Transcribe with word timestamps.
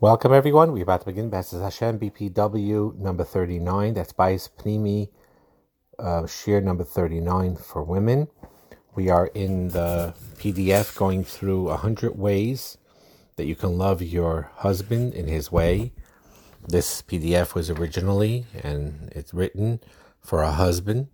Welcome, 0.00 0.32
everyone. 0.32 0.70
We're 0.70 0.84
about 0.84 1.00
to 1.00 1.06
begin 1.06 1.28
B'ezras 1.28 1.60
Hashem 1.60 1.98
BPW 1.98 2.96
number 2.98 3.24
39. 3.24 3.94
That's 3.94 4.12
Bayis 4.12 4.48
Pnimi 4.48 5.08
uh, 5.98 6.22
Shiur 6.22 6.62
number 6.62 6.84
39 6.84 7.56
for 7.56 7.82
women. 7.82 8.28
We 8.94 9.08
are 9.08 9.26
in 9.34 9.70
the 9.70 10.14
PDF 10.36 10.96
going 10.96 11.24
through 11.24 11.64
100 11.64 12.16
ways 12.16 12.78
that 13.34 13.46
you 13.46 13.56
can 13.56 13.76
love 13.76 14.00
your 14.00 14.52
husband 14.58 15.14
in 15.14 15.26
his 15.26 15.50
way. 15.50 15.90
This 16.64 17.02
PDF 17.02 17.56
was 17.56 17.68
originally, 17.68 18.46
and 18.62 19.12
it's 19.16 19.34
written 19.34 19.80
for 20.20 20.42
a 20.42 20.52
husband, 20.52 21.08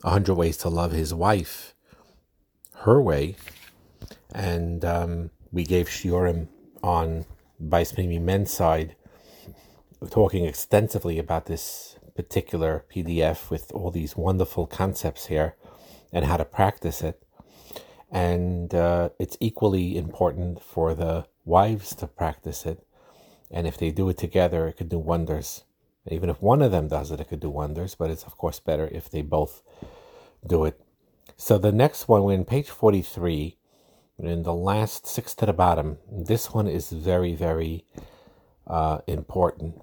100 0.00 0.34
ways 0.34 0.56
to 0.56 0.70
love 0.70 0.92
his 0.92 1.12
wife 1.12 1.74
her 2.86 3.02
way. 3.02 3.36
And 4.34 4.82
um, 4.82 5.30
we 5.52 5.64
gave 5.64 5.88
Shiurim 5.88 6.48
on 6.82 7.26
by 7.60 7.82
Spinning 7.82 8.24
Men's 8.24 8.50
side, 8.50 8.96
talking 10.10 10.46
extensively 10.46 11.18
about 11.18 11.46
this 11.46 11.96
particular 12.16 12.84
PDF 12.92 13.50
with 13.50 13.70
all 13.72 13.90
these 13.90 14.16
wonderful 14.16 14.66
concepts 14.66 15.26
here 15.26 15.54
and 16.12 16.24
how 16.24 16.38
to 16.38 16.44
practice 16.44 17.02
it. 17.02 17.22
And 18.10 18.74
uh, 18.74 19.10
it's 19.18 19.36
equally 19.40 19.96
important 19.96 20.62
for 20.62 20.94
the 20.94 21.26
wives 21.44 21.94
to 21.96 22.06
practice 22.06 22.66
it. 22.66 22.84
And 23.50 23.66
if 23.66 23.76
they 23.76 23.90
do 23.90 24.08
it 24.08 24.18
together, 24.18 24.66
it 24.66 24.76
could 24.78 24.88
do 24.88 24.98
wonders. 24.98 25.64
Even 26.10 26.30
if 26.30 26.40
one 26.40 26.62
of 26.62 26.72
them 26.72 26.88
does 26.88 27.10
it, 27.10 27.20
it 27.20 27.28
could 27.28 27.40
do 27.40 27.50
wonders, 27.50 27.94
but 27.94 28.10
it's 28.10 28.24
of 28.24 28.36
course 28.36 28.58
better 28.58 28.88
if 28.90 29.10
they 29.10 29.22
both 29.22 29.62
do 30.46 30.64
it. 30.64 30.80
So 31.36 31.58
the 31.58 31.72
next 31.72 32.08
one, 32.08 32.22
we're 32.22 32.34
in 32.34 32.44
page 32.44 32.70
43, 32.70 33.56
in 34.22 34.42
the 34.42 34.54
last 34.54 35.06
six 35.06 35.34
to 35.36 35.46
the 35.46 35.52
bottom, 35.52 35.98
this 36.10 36.52
one 36.52 36.66
is 36.66 36.90
very, 36.90 37.34
very 37.34 37.84
uh, 38.66 38.98
important. 39.06 39.80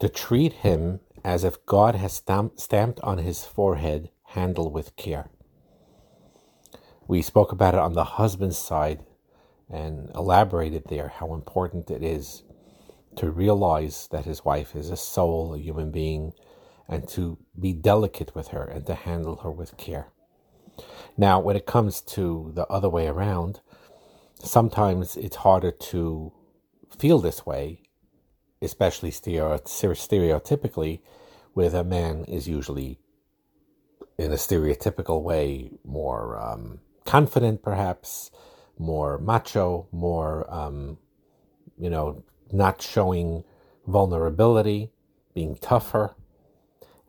To 0.00 0.08
treat 0.08 0.52
him 0.52 1.00
as 1.24 1.44
if 1.44 1.64
God 1.66 1.94
has 1.94 2.12
stamp- 2.12 2.58
stamped 2.58 3.00
on 3.00 3.18
his 3.18 3.44
forehead, 3.44 4.10
handle 4.28 4.70
with 4.70 4.96
care. 4.96 5.30
We 7.06 7.22
spoke 7.22 7.52
about 7.52 7.74
it 7.74 7.80
on 7.80 7.94
the 7.94 8.04
husband's 8.04 8.58
side 8.58 9.04
and 9.70 10.10
elaborated 10.14 10.84
there 10.88 11.08
how 11.08 11.34
important 11.34 11.90
it 11.90 12.02
is 12.02 12.42
to 13.16 13.30
realize 13.30 14.08
that 14.10 14.24
his 14.24 14.44
wife 14.44 14.74
is 14.74 14.90
a 14.90 14.96
soul, 14.96 15.54
a 15.54 15.58
human 15.58 15.90
being, 15.90 16.32
and 16.88 17.08
to 17.08 17.38
be 17.58 17.72
delicate 17.72 18.34
with 18.34 18.48
her 18.48 18.64
and 18.64 18.86
to 18.86 18.94
handle 18.94 19.36
her 19.36 19.50
with 19.50 19.76
care. 19.76 20.08
Now, 21.16 21.40
when 21.40 21.56
it 21.56 21.66
comes 21.66 22.00
to 22.00 22.50
the 22.54 22.66
other 22.66 22.88
way 22.88 23.06
around, 23.06 23.60
sometimes 24.42 25.16
it's 25.16 25.36
harder 25.36 25.70
to 25.70 26.32
feel 26.98 27.20
this 27.20 27.46
way, 27.46 27.82
especially 28.60 29.10
stereotypically, 29.10 31.00
where 31.52 31.74
a 31.74 31.84
man 31.84 32.24
is 32.24 32.48
usually 32.48 32.98
in 34.18 34.32
a 34.32 34.36
stereotypical 34.36 35.22
way 35.22 35.70
more 35.84 36.38
um, 36.40 36.80
confident, 37.04 37.62
perhaps 37.62 38.30
more 38.78 39.18
macho, 39.18 39.86
more 39.92 40.52
um, 40.52 40.98
you 41.78 41.90
know, 41.90 42.24
not 42.52 42.82
showing 42.82 43.44
vulnerability, 43.86 44.90
being 45.34 45.56
tougher. 45.56 46.14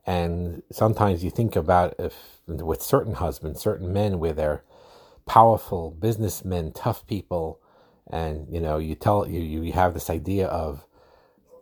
And 0.05 0.63
sometimes 0.71 1.23
you 1.23 1.31
think 1.31 1.55
about 1.55 1.95
if 1.99 2.39
with 2.47 2.81
certain 2.81 3.15
husbands, 3.15 3.61
certain 3.61 3.91
men, 3.91 4.19
where 4.19 4.33
they're 4.33 4.63
powerful 5.25 5.91
businessmen, 5.91 6.71
tough 6.73 7.07
people, 7.07 7.59
and 8.07 8.47
you 8.53 8.61
know, 8.61 8.77
you 8.77 8.95
tell 8.95 9.27
you 9.27 9.41
you 9.41 9.73
have 9.73 9.93
this 9.93 10.09
idea 10.09 10.47
of 10.47 10.85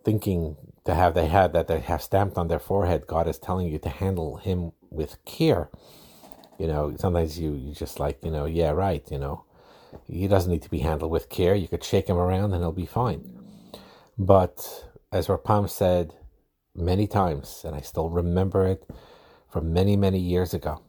thinking 0.04 0.56
to 0.84 0.94
have 0.94 1.14
they 1.14 1.26
had 1.26 1.54
that 1.54 1.68
they 1.68 1.80
have 1.80 2.02
stamped 2.02 2.36
on 2.36 2.48
their 2.48 2.58
forehead. 2.58 3.06
God 3.06 3.26
is 3.28 3.38
telling 3.38 3.68
you 3.68 3.78
to 3.78 3.88
handle 3.88 4.36
him 4.36 4.72
with 4.90 5.24
care. 5.24 5.70
You 6.58 6.66
know, 6.66 6.94
sometimes 6.98 7.38
you 7.38 7.54
you 7.54 7.72
just 7.74 7.98
like 7.98 8.22
you 8.22 8.30
know, 8.30 8.44
yeah, 8.44 8.70
right. 8.70 9.04
You 9.10 9.18
know, 9.18 9.44
he 10.06 10.28
doesn't 10.28 10.52
need 10.52 10.62
to 10.62 10.70
be 10.70 10.80
handled 10.80 11.10
with 11.10 11.30
care. 11.30 11.54
You 11.54 11.68
could 11.68 11.84
shake 11.84 12.08
him 12.08 12.18
around 12.18 12.52
and 12.52 12.62
he'll 12.62 12.72
be 12.72 12.86
fine. 12.86 13.40
But 14.18 14.84
as 15.10 15.28
Rav 15.30 15.44
Pam 15.44 15.68
said 15.68 16.14
many 16.74 17.06
times, 17.06 17.62
and 17.64 17.74
I 17.74 17.80
still 17.80 18.10
remember 18.10 18.66
it 18.66 18.88
from 19.48 19.72
many, 19.72 19.96
many 19.96 20.18
years 20.18 20.54
ago. 20.54 20.82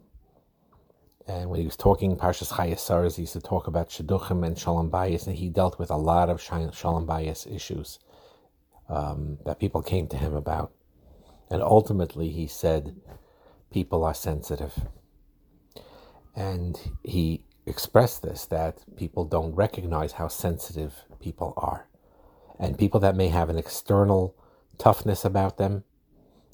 And 1.27 1.49
when 1.49 1.59
he 1.59 1.65
was 1.65 1.75
talking 1.75 2.17
Parshas 2.17 2.53
Chayes 2.53 3.15
he 3.15 3.23
used 3.23 3.33
to 3.33 3.41
talk 3.41 3.67
about 3.67 3.89
Shidduchim 3.89 4.45
and 4.45 4.57
Shalom 4.57 4.91
Bayis, 4.91 5.25
and 5.27 5.35
he 5.35 5.49
dealt 5.49 5.79
with 5.79 5.89
a 5.89 5.97
lot 5.97 6.29
of 6.29 6.41
Shalom 6.41 7.07
Bayis 7.07 7.53
issues 7.53 7.99
um, 8.89 9.39
that 9.45 9.59
people 9.59 9.81
came 9.81 10.07
to 10.07 10.17
him 10.17 10.35
about. 10.35 10.71
And 11.49 11.61
ultimately, 11.61 12.29
he 12.29 12.47
said, 12.47 12.95
people 13.71 14.03
are 14.03 14.13
sensitive. 14.13 14.87
And 16.35 16.79
he 17.03 17.43
expressed 17.65 18.21
this 18.21 18.45
that 18.45 18.83
people 18.95 19.25
don't 19.25 19.53
recognize 19.55 20.13
how 20.13 20.27
sensitive 20.27 21.03
people 21.19 21.53
are. 21.57 21.87
And 22.59 22.77
people 22.77 22.99
that 23.01 23.15
may 23.15 23.29
have 23.29 23.49
an 23.49 23.57
external 23.57 24.35
toughness 24.77 25.25
about 25.25 25.57
them, 25.57 25.83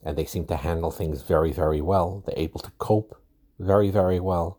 and 0.03 0.17
they 0.17 0.25
seem 0.25 0.45
to 0.47 0.55
handle 0.55 0.91
things 0.91 1.21
very, 1.21 1.51
very 1.51 1.81
well. 1.81 2.23
They're 2.25 2.37
able 2.37 2.59
to 2.61 2.71
cope 2.77 3.15
very, 3.59 3.89
very 3.89 4.19
well. 4.19 4.57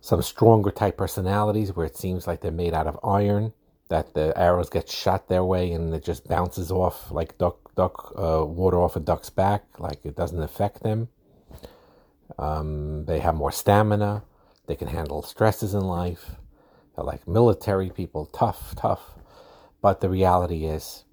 Some 0.00 0.22
stronger 0.22 0.70
type 0.70 0.96
personalities 0.96 1.74
where 1.74 1.86
it 1.86 1.96
seems 1.96 2.26
like 2.26 2.40
they're 2.40 2.50
made 2.50 2.74
out 2.74 2.86
of 2.86 2.98
iron, 3.04 3.52
that 3.88 4.14
the 4.14 4.32
arrows 4.36 4.70
get 4.70 4.88
shot 4.88 5.28
their 5.28 5.44
way 5.44 5.70
and 5.70 5.92
it 5.92 6.02
just 6.02 6.26
bounces 6.26 6.70
off 6.70 7.10
like 7.10 7.36
duck, 7.36 7.74
duck 7.74 8.12
uh, 8.16 8.42
water 8.44 8.80
off 8.80 8.96
a 8.96 9.00
duck's 9.00 9.28
back, 9.28 9.64
like 9.78 10.04
it 10.04 10.16
doesn't 10.16 10.42
affect 10.42 10.82
them. 10.82 11.08
Um, 12.38 13.04
they 13.04 13.18
have 13.18 13.34
more 13.34 13.52
stamina. 13.52 14.24
They 14.66 14.76
can 14.76 14.88
handle 14.88 15.22
stresses 15.22 15.74
in 15.74 15.82
life. 15.82 16.36
They're 16.96 17.04
like 17.04 17.28
military 17.28 17.90
people, 17.90 18.26
tough, 18.26 18.74
tough. 18.76 19.14
But 19.82 20.00
the 20.00 20.08
reality 20.08 20.64
is, 20.64 21.04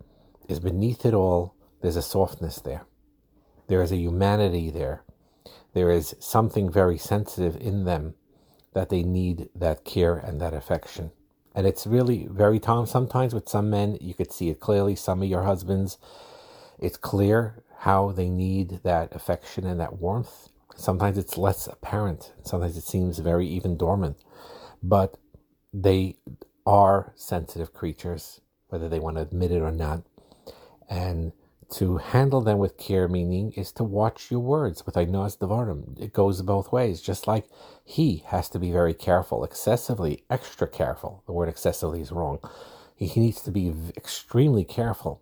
is 0.49 0.59
beneath 0.59 1.05
it 1.05 1.13
all, 1.13 1.55
there's 1.81 1.95
a 1.95 2.01
softness 2.01 2.57
there. 2.57 2.85
There 3.67 3.81
is 3.81 3.91
a 3.91 3.97
humanity 3.97 4.69
there. 4.69 5.03
There 5.73 5.91
is 5.91 6.15
something 6.19 6.69
very 6.71 6.97
sensitive 6.97 7.55
in 7.55 7.85
them 7.85 8.15
that 8.73 8.89
they 8.89 9.03
need 9.03 9.49
that 9.55 9.85
care 9.85 10.15
and 10.17 10.41
that 10.41 10.53
affection. 10.53 11.11
And 11.55 11.67
it's 11.67 11.87
really 11.87 12.27
very 12.29 12.59
time. 12.59 12.85
Sometimes 12.85 13.33
with 13.33 13.47
some 13.47 13.69
men, 13.69 13.97
you 14.01 14.13
could 14.13 14.31
see 14.31 14.49
it 14.49 14.59
clearly. 14.59 14.95
Some 14.95 15.21
of 15.21 15.29
your 15.29 15.43
husbands, 15.43 15.97
it's 16.79 16.97
clear 16.97 17.63
how 17.79 18.11
they 18.11 18.29
need 18.29 18.81
that 18.83 19.15
affection 19.15 19.65
and 19.65 19.79
that 19.79 19.99
warmth. 19.99 20.49
Sometimes 20.75 21.17
it's 21.17 21.37
less 21.37 21.67
apparent. 21.67 22.33
Sometimes 22.43 22.77
it 22.77 22.83
seems 22.83 23.19
very 23.19 23.47
even 23.47 23.77
dormant. 23.77 24.17
But 24.81 25.17
they 25.73 26.17
are 26.65 27.13
sensitive 27.15 27.73
creatures, 27.73 28.41
whether 28.69 28.89
they 28.89 28.99
want 28.99 29.17
to 29.17 29.21
admit 29.21 29.51
it 29.51 29.61
or 29.61 29.71
not. 29.71 30.03
And 30.89 31.33
to 31.75 31.97
handle 31.97 32.41
them 32.41 32.57
with 32.57 32.77
care, 32.77 33.07
meaning 33.07 33.51
is 33.53 33.71
to 33.73 33.83
watch 33.83 34.31
your 34.31 34.39
words 34.39 34.85
with 34.85 34.95
Onaas 34.95 35.37
Devarim. 35.37 35.99
It 36.01 36.13
goes 36.13 36.41
both 36.41 36.71
ways, 36.71 37.01
just 37.01 37.27
like 37.27 37.45
he 37.85 38.23
has 38.27 38.49
to 38.49 38.59
be 38.59 38.71
very 38.71 38.95
careful, 38.95 39.43
excessively, 39.43 40.23
extra 40.29 40.67
careful. 40.67 41.23
The 41.27 41.33
word 41.33 41.49
excessively 41.49 42.01
is 42.01 42.11
wrong. 42.11 42.39
He, 42.95 43.05
he 43.05 43.19
needs 43.21 43.41
to 43.43 43.51
be 43.51 43.73
extremely 43.95 44.65
careful 44.65 45.21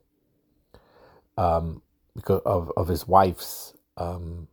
um, 1.37 1.81
because 2.15 2.41
of, 2.45 2.71
of 2.77 2.87
his 2.87 3.07
wife's 3.07 3.73
um, 3.97 4.47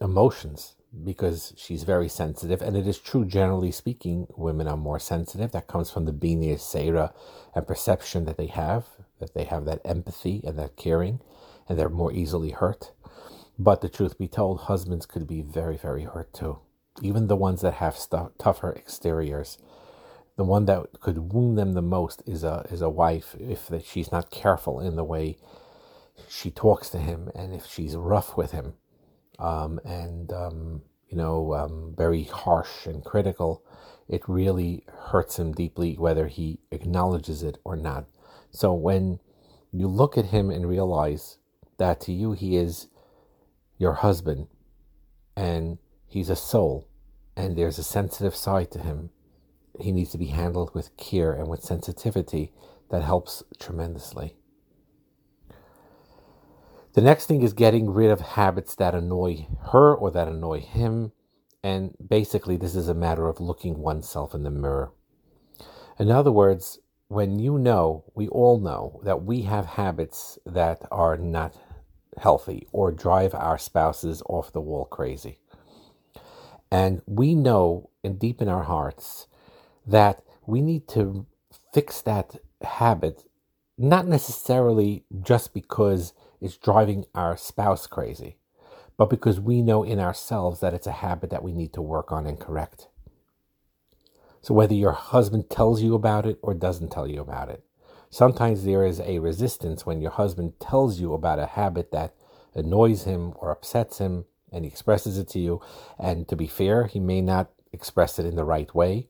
emotions 0.00 0.76
because 1.04 1.52
she's 1.56 1.84
very 1.84 2.08
sensitive. 2.08 2.62
And 2.62 2.76
it 2.76 2.86
is 2.86 2.98
true, 2.98 3.26
generally 3.26 3.70
speaking, 3.70 4.26
women 4.36 4.68
are 4.68 4.76
more 4.76 4.98
sensitive. 4.98 5.52
That 5.52 5.66
comes 5.68 5.90
from 5.90 6.06
the 6.06 6.12
Bina 6.12 6.46
Yeseira 6.46 7.12
and 7.54 7.66
perception 7.66 8.24
that 8.24 8.38
they 8.38 8.46
have 8.46 8.86
that 9.20 9.34
they 9.34 9.44
have 9.44 9.64
that 9.64 9.80
empathy 9.84 10.42
and 10.44 10.58
that 10.58 10.76
caring, 10.76 11.20
and 11.68 11.78
they're 11.78 11.88
more 11.88 12.12
easily 12.12 12.50
hurt. 12.50 12.92
But 13.58 13.80
the 13.80 13.88
truth 13.88 14.18
be 14.18 14.28
told, 14.28 14.60
husbands 14.62 15.06
could 15.06 15.26
be 15.26 15.40
very, 15.42 15.76
very 15.76 16.04
hurt 16.04 16.32
too. 16.32 16.58
Even 17.02 17.26
the 17.26 17.36
ones 17.36 17.60
that 17.62 17.74
have 17.74 17.98
tougher 18.38 18.74
exteriors. 18.74 19.58
The 20.36 20.44
one 20.44 20.66
that 20.66 21.00
could 21.00 21.32
wound 21.32 21.56
them 21.56 21.72
the 21.72 21.82
most 21.82 22.22
is 22.26 22.44
a 22.44 22.66
is 22.70 22.82
a 22.82 22.90
wife 22.90 23.34
if 23.38 23.68
that 23.68 23.86
she's 23.86 24.12
not 24.12 24.30
careful 24.30 24.80
in 24.80 24.96
the 24.96 25.04
way 25.04 25.38
she 26.28 26.50
talks 26.50 26.90
to 26.90 26.98
him, 26.98 27.30
and 27.34 27.54
if 27.54 27.66
she's 27.66 27.96
rough 27.96 28.36
with 28.36 28.52
him, 28.52 28.74
um, 29.38 29.80
and 29.84 30.32
um, 30.32 30.82
you 31.08 31.16
know, 31.16 31.54
um, 31.54 31.94
very 31.96 32.24
harsh 32.24 32.86
and 32.86 33.04
critical, 33.04 33.62
it 34.08 34.28
really 34.28 34.84
hurts 35.10 35.38
him 35.38 35.52
deeply, 35.52 35.94
whether 35.94 36.26
he 36.26 36.58
acknowledges 36.70 37.42
it 37.42 37.58
or 37.64 37.76
not. 37.76 38.06
So 38.50 38.72
when 38.72 39.20
you 39.72 39.88
look 39.88 40.16
at 40.16 40.26
him 40.26 40.50
and 40.50 40.68
realize 40.68 41.38
that 41.78 42.00
to 42.02 42.12
you 42.12 42.32
he 42.32 42.56
is 42.56 42.88
your 43.78 43.94
husband 43.94 44.48
and 45.36 45.78
he's 46.06 46.30
a 46.30 46.36
soul 46.36 46.88
and 47.36 47.56
there's 47.56 47.78
a 47.78 47.84
sensitive 47.84 48.34
side 48.34 48.70
to 48.72 48.78
him, 48.78 49.10
he 49.78 49.92
needs 49.92 50.10
to 50.12 50.18
be 50.18 50.28
handled 50.28 50.74
with 50.74 50.96
care 50.96 51.32
and 51.32 51.48
with 51.48 51.62
sensitivity. 51.62 52.52
that 52.88 53.02
helps 53.02 53.42
tremendously. 53.58 54.36
The 56.94 57.02
next 57.02 57.26
thing 57.26 57.42
is 57.42 57.52
getting 57.52 57.90
rid 57.90 58.10
of 58.10 58.20
habits 58.20 58.74
that 58.76 58.94
annoy 58.94 59.48
her 59.72 59.94
or 59.94 60.10
that 60.12 60.28
annoy 60.28 60.60
him. 60.60 61.12
And 61.62 61.94
basically, 62.08 62.56
this 62.56 62.74
is 62.74 62.88
a 62.88 62.94
matter 62.94 63.28
of 63.28 63.40
looking 63.40 63.80
oneself 63.80 64.34
in 64.34 64.44
the 64.44 64.50
mirror. 64.50 64.92
In 65.98 66.10
other 66.10 66.32
words, 66.32 66.78
when 67.08 67.38
you 67.38 67.58
know, 67.58 68.04
we 68.14 68.28
all 68.28 68.58
know 68.58 69.00
that 69.04 69.22
we 69.22 69.42
have 69.42 69.66
habits 69.66 70.38
that 70.44 70.82
are 70.90 71.16
not 71.16 71.54
healthy 72.18 72.66
or 72.72 72.90
drive 72.90 73.34
our 73.34 73.58
spouses 73.58 74.22
off 74.28 74.52
the 74.52 74.60
wall 74.60 74.84
crazy. 74.84 75.38
And 76.70 77.02
we 77.06 77.34
know 77.34 77.90
and 78.02 78.18
deep 78.18 78.42
in 78.42 78.48
our 78.48 78.64
hearts 78.64 79.26
that 79.86 80.22
we 80.46 80.60
need 80.62 80.88
to 80.88 81.26
fix 81.72 82.00
that 82.02 82.36
habit, 82.62 83.24
not 83.78 84.06
necessarily 84.06 85.04
just 85.22 85.54
because 85.54 86.12
it's 86.40 86.56
driving 86.56 87.04
our 87.14 87.36
spouse 87.36 87.86
crazy, 87.86 88.38
but 88.96 89.10
because 89.10 89.38
we 89.38 89.62
know 89.62 89.82
in 89.82 90.00
ourselves 90.00 90.60
that 90.60 90.74
it's 90.74 90.86
a 90.86 90.92
habit 90.92 91.30
that 91.30 91.42
we 91.42 91.52
need 91.52 91.72
to 91.74 91.82
work 91.82 92.10
on 92.10 92.26
and 92.26 92.40
correct. 92.40 92.88
So 94.46 94.54
whether 94.54 94.74
your 94.74 94.92
husband 94.92 95.50
tells 95.50 95.82
you 95.82 95.96
about 95.96 96.24
it 96.24 96.38
or 96.40 96.54
doesn't 96.54 96.92
tell 96.92 97.08
you 97.08 97.20
about 97.20 97.48
it, 97.48 97.64
sometimes 98.10 98.62
there 98.62 98.86
is 98.86 99.00
a 99.00 99.18
resistance 99.18 99.84
when 99.84 100.00
your 100.00 100.12
husband 100.12 100.60
tells 100.60 101.00
you 101.00 101.14
about 101.14 101.40
a 101.40 101.46
habit 101.46 101.90
that 101.90 102.14
annoys 102.54 103.02
him 103.02 103.32
or 103.40 103.50
upsets 103.50 103.98
him 103.98 104.24
and 104.52 104.64
he 104.64 104.70
expresses 104.70 105.18
it 105.18 105.26
to 105.30 105.40
you. 105.40 105.60
And 105.98 106.28
to 106.28 106.36
be 106.36 106.46
fair, 106.46 106.86
he 106.86 107.00
may 107.00 107.20
not 107.20 107.50
express 107.72 108.20
it 108.20 108.24
in 108.24 108.36
the 108.36 108.44
right 108.44 108.72
way. 108.72 109.08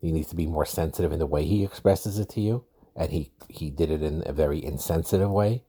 He 0.00 0.10
needs 0.10 0.30
to 0.30 0.34
be 0.34 0.48
more 0.48 0.66
sensitive 0.66 1.12
in 1.12 1.20
the 1.20 1.26
way 1.26 1.44
he 1.44 1.62
expresses 1.62 2.18
it 2.18 2.28
to 2.30 2.40
you. 2.40 2.64
And 2.96 3.12
he, 3.12 3.30
he 3.48 3.70
did 3.70 3.92
it 3.92 4.02
in 4.02 4.24
a 4.26 4.32
very 4.32 4.64
insensitive 4.64 5.30
way. 5.30 5.62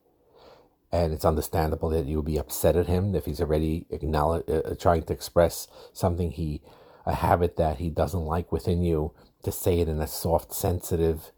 And 0.92 1.14
it's 1.14 1.26
understandable 1.26 1.90
that 1.90 2.08
you 2.08 2.16
would 2.16 2.26
be 2.26 2.40
upset 2.40 2.76
at 2.76 2.88
him 2.88 3.14
if 3.14 3.26
he's 3.26 3.40
already 3.40 3.86
acknowledge, 3.92 4.50
uh, 4.50 4.74
trying 4.80 5.04
to 5.04 5.14
express 5.14 5.68
something 5.94 6.32
he, 6.32 6.64
a 7.06 7.16
habit 7.16 7.58
that 7.58 7.78
he 7.78 7.90
doesn't 7.90 8.26
like 8.26 8.52
within 8.52 8.84
you, 8.84 9.14
to 9.44 9.52
say 9.52 9.80
it 9.80 9.88
in 9.88 10.00
a 10.00 10.08
soft, 10.08 10.54
sensitive, 10.54 11.32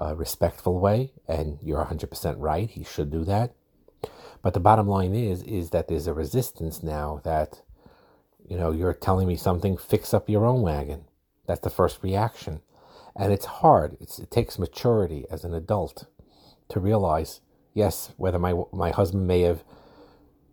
uh, 0.00 0.14
respectful 0.14 0.78
way. 0.78 1.12
And 1.26 1.58
you're 1.62 1.84
100% 1.84 2.36
right. 2.38 2.70
He 2.70 2.84
should 2.84 3.10
do 3.10 3.24
that. 3.24 3.54
But 4.42 4.54
the 4.54 4.60
bottom 4.60 4.88
line 4.88 5.14
is, 5.14 5.42
is 5.42 5.70
that 5.70 5.88
there's 5.88 6.06
a 6.06 6.14
resistance 6.14 6.82
now 6.82 7.20
that, 7.24 7.62
you 8.48 8.56
know, 8.56 8.70
you're 8.70 8.94
telling 8.94 9.28
me 9.28 9.36
something, 9.36 9.76
fix 9.76 10.14
up 10.14 10.30
your 10.30 10.46
own 10.46 10.62
wagon. 10.62 11.04
That's 11.46 11.60
the 11.60 11.70
first 11.70 12.02
reaction. 12.02 12.60
And 13.14 13.32
it's 13.32 13.44
hard. 13.44 13.96
It's, 14.00 14.18
it 14.18 14.30
takes 14.30 14.58
maturity 14.58 15.26
as 15.30 15.44
an 15.44 15.52
adult 15.52 16.06
to 16.68 16.80
realize, 16.80 17.40
yes, 17.74 18.12
whether 18.16 18.38
my, 18.38 18.54
my 18.72 18.90
husband 18.90 19.26
may 19.26 19.42
have, 19.42 19.62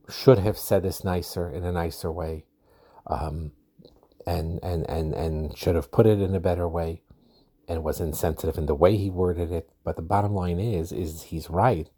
should 0.09 0.39
have 0.39 0.57
said 0.57 0.83
this 0.83 1.03
nicer 1.03 1.49
in 1.49 1.63
a 1.63 1.71
nicer 1.71 2.11
way, 2.11 2.45
um, 3.05 3.51
and, 4.27 4.59
and, 4.61 4.87
and, 4.89 5.13
and 5.15 5.57
should 5.57 5.75
have 5.75 5.91
put 5.91 6.05
it 6.05 6.19
in 6.19 6.35
a 6.35 6.39
better 6.39 6.67
way 6.67 7.01
and 7.67 7.83
was 7.83 8.01
insensitive 8.01 8.57
in 8.57 8.65
the 8.65 8.75
way 8.75 8.97
he 8.97 9.09
worded 9.09 9.51
it. 9.51 9.69
But 9.83 9.95
the 9.95 10.01
bottom 10.01 10.33
line 10.33 10.59
is, 10.59 10.91
is 10.91 11.23
he's 11.23 11.49
right 11.49 11.89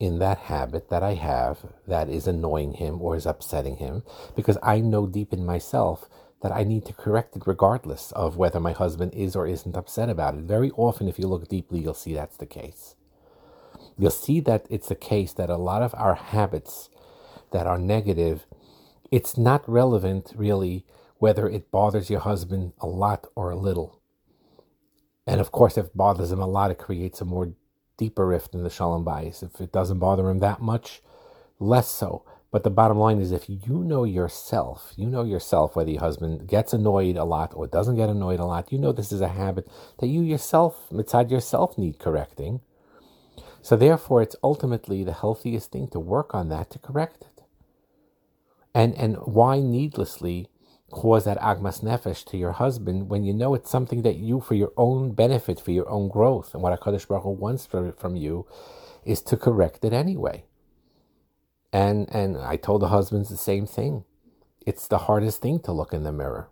in 0.00 0.18
that 0.18 0.38
habit 0.38 0.90
that 0.90 1.02
I 1.02 1.14
have 1.14 1.58
that 1.86 2.08
is 2.08 2.26
annoying 2.26 2.74
him 2.74 3.00
or 3.00 3.16
is 3.16 3.26
upsetting 3.26 3.76
him 3.76 4.02
because 4.34 4.58
I 4.62 4.80
know 4.80 5.06
deep 5.06 5.32
in 5.32 5.46
myself 5.46 6.08
that 6.42 6.52
I 6.52 6.64
need 6.64 6.86
to 6.86 6.92
correct 6.92 7.36
it 7.36 7.42
regardless 7.46 8.12
of 8.12 8.36
whether 8.36 8.58
my 8.58 8.72
husband 8.72 9.14
is 9.14 9.36
or 9.36 9.46
isn't 9.46 9.76
upset 9.76 10.08
about 10.08 10.34
it. 10.34 10.40
Very 10.40 10.70
often, 10.72 11.06
if 11.06 11.18
you 11.18 11.28
look 11.28 11.48
deeply, 11.48 11.80
you'll 11.80 11.94
see 11.94 12.14
that's 12.14 12.38
the 12.38 12.46
case. 12.46 12.96
You'll 13.98 14.10
see 14.10 14.40
that 14.40 14.66
it's 14.70 14.88
the 14.88 14.94
case 14.94 15.34
that 15.34 15.50
a 15.50 15.56
lot 15.56 15.82
of 15.82 15.94
our 15.96 16.14
habits 16.14 16.88
that 17.52 17.66
are 17.66 17.78
negative, 17.78 18.46
it's 19.10 19.36
not 19.36 19.68
relevant 19.68 20.32
really 20.34 20.86
whether 21.20 21.48
it 21.48 21.70
bothers 21.70 22.08
your 22.08 22.20
husband 22.20 22.72
a 22.80 22.86
lot 22.86 23.26
or 23.36 23.50
a 23.50 23.56
little. 23.56 24.00
And 25.26 25.38
of 25.38 25.52
course, 25.52 25.76
if 25.76 25.86
it 25.86 25.96
bothers 25.96 26.32
him 26.32 26.40
a 26.40 26.46
lot, 26.46 26.70
it 26.70 26.78
creates 26.78 27.20
a 27.20 27.26
more 27.26 27.52
deeper 27.98 28.26
rift 28.26 28.54
in 28.54 28.64
the 28.64 28.70
Shalom 28.70 29.04
Bayis. 29.04 29.42
If 29.42 29.60
it 29.60 29.70
doesn't 29.70 29.98
bother 29.98 30.30
him 30.30 30.38
that 30.38 30.62
much, 30.62 31.02
less 31.58 31.90
so. 31.90 32.24
But 32.50 32.64
the 32.64 32.70
bottom 32.70 32.98
line 32.98 33.20
is 33.20 33.32
if 33.32 33.50
you 33.50 33.84
know 33.84 34.04
yourself, 34.04 34.94
you 34.96 35.06
know 35.06 35.22
yourself 35.22 35.76
whether 35.76 35.90
your 35.90 36.00
husband 36.00 36.48
gets 36.48 36.72
annoyed 36.72 37.18
a 37.18 37.24
lot 37.24 37.52
or 37.54 37.66
doesn't 37.66 37.96
get 37.96 38.08
annoyed 38.08 38.40
a 38.40 38.46
lot, 38.46 38.72
you 38.72 38.78
know 38.78 38.90
this 38.90 39.12
is 39.12 39.20
a 39.20 39.28
habit 39.28 39.68
that 39.98 40.06
you 40.06 40.22
yourself, 40.22 40.86
inside 40.90 41.30
yourself, 41.30 41.76
need 41.76 41.98
correcting. 41.98 42.62
So 43.60 43.76
therefore, 43.76 44.22
it's 44.22 44.36
ultimately 44.42 45.04
the 45.04 45.12
healthiest 45.12 45.70
thing 45.70 45.88
to 45.88 46.00
work 46.00 46.34
on 46.34 46.48
that 46.48 46.70
to 46.70 46.78
correct 46.78 47.22
it. 47.22 47.44
And 48.74 48.94
and 48.94 49.16
why 49.18 49.60
needlessly 49.60 50.48
cause 50.90 51.24
that 51.24 51.38
agmas 51.38 51.82
nefesh 51.82 52.24
to 52.26 52.36
your 52.36 52.52
husband 52.52 53.08
when 53.08 53.24
you 53.24 53.32
know 53.32 53.54
it's 53.54 53.70
something 53.70 54.02
that 54.02 54.16
you, 54.16 54.40
for 54.40 54.54
your 54.54 54.72
own 54.76 55.12
benefit, 55.12 55.60
for 55.60 55.70
your 55.70 55.88
own 55.88 56.08
growth, 56.08 56.52
and 56.52 56.62
what 56.62 56.78
Hakadosh 56.78 57.08
Baruch 57.08 57.24
Hu 57.24 57.30
wants 57.30 57.66
from 57.66 58.16
you, 58.16 58.46
is 59.04 59.22
to 59.22 59.36
correct 59.36 59.84
it 59.84 59.92
anyway. 59.92 60.44
And 61.72 62.08
and 62.14 62.36
I 62.36 62.56
told 62.56 62.82
the 62.82 62.88
husbands 62.88 63.28
the 63.28 63.36
same 63.36 63.66
thing. 63.66 64.04
It's 64.66 64.88
the 64.88 64.98
hardest 64.98 65.40
thing 65.40 65.60
to 65.60 65.72
look 65.72 65.92
in 65.92 66.02
the 66.02 66.12
mirror. 66.12 66.48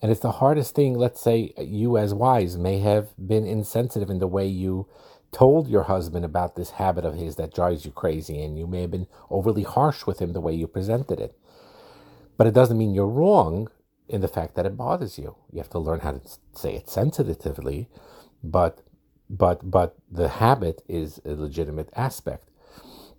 And 0.00 0.10
it's 0.10 0.20
the 0.20 0.32
hardest 0.32 0.74
thing, 0.74 0.94
let's 0.94 1.20
say 1.20 1.54
you 1.58 1.96
as 1.96 2.12
wives 2.12 2.58
may 2.58 2.78
have 2.80 3.10
been 3.16 3.46
insensitive 3.46 4.10
in 4.10 4.18
the 4.18 4.26
way 4.26 4.46
you 4.46 4.88
told 5.30 5.68
your 5.68 5.84
husband 5.84 6.24
about 6.24 6.56
this 6.56 6.72
habit 6.72 7.04
of 7.04 7.14
his 7.14 7.36
that 7.36 7.54
drives 7.54 7.84
you 7.84 7.92
crazy, 7.92 8.42
and 8.42 8.58
you 8.58 8.66
may 8.66 8.82
have 8.82 8.90
been 8.90 9.06
overly 9.30 9.62
harsh 9.62 10.04
with 10.04 10.18
him 10.20 10.32
the 10.32 10.40
way 10.40 10.52
you 10.52 10.66
presented 10.66 11.20
it. 11.20 11.38
But 12.42 12.48
it 12.48 12.54
doesn't 12.54 12.76
mean 12.76 12.92
you're 12.92 13.06
wrong 13.06 13.70
in 14.08 14.20
the 14.20 14.26
fact 14.26 14.56
that 14.56 14.66
it 14.66 14.76
bothers 14.76 15.16
you. 15.16 15.36
You 15.52 15.58
have 15.58 15.70
to 15.70 15.78
learn 15.78 16.00
how 16.00 16.10
to 16.10 16.20
say 16.56 16.74
it 16.74 16.90
sensitively, 16.90 17.88
but 18.42 18.80
but 19.30 19.70
but 19.70 19.94
the 20.10 20.28
habit 20.28 20.82
is 20.88 21.20
a 21.24 21.34
legitimate 21.34 21.88
aspect. 21.94 22.48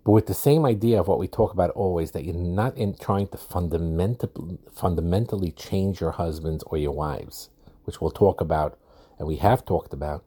But 0.03 0.11
with 0.11 0.27
the 0.27 0.33
same 0.33 0.65
idea 0.65 0.99
of 0.99 1.07
what 1.07 1.19
we 1.19 1.29
talk 1.29 1.53
about 1.53 1.69
always, 1.69 2.11
that 2.11 2.25
you're 2.25 2.35
not 2.35 2.75
in 2.75 2.97
trying 2.97 3.29
to 3.29 3.37
fundamentally 3.37 4.57
fundamentally 4.75 5.51
change 5.51 6.01
your 6.01 6.11
husbands 6.11 6.61
or 6.67 6.77
your 6.77 6.91
wives, 6.91 7.49
which 7.85 8.01
we'll 8.01 8.11
talk 8.11 8.41
about 8.41 8.77
and 9.17 9.25
we 9.25 9.37
have 9.37 9.63
talked 9.63 9.93
about. 9.93 10.25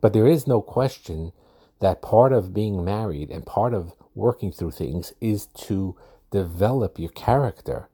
But 0.00 0.12
there 0.12 0.26
is 0.26 0.48
no 0.48 0.60
question 0.60 1.30
that 1.78 2.02
part 2.02 2.32
of 2.32 2.52
being 2.52 2.84
married 2.84 3.30
and 3.30 3.46
part 3.46 3.72
of 3.72 3.92
working 4.12 4.50
through 4.50 4.72
things 4.72 5.12
is 5.20 5.46
to 5.68 5.94
develop 6.32 6.98
your 6.98 7.10
character 7.10 7.88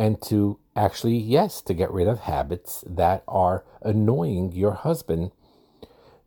and 0.00 0.18
to 0.22 0.58
actually, 0.74 1.18
yes, 1.18 1.60
to 1.60 1.74
get 1.74 1.90
rid 1.90 2.08
of 2.08 2.20
habits 2.20 2.82
that 2.86 3.22
are 3.28 3.66
annoying 3.82 4.50
your 4.50 4.72
husband, 4.72 5.30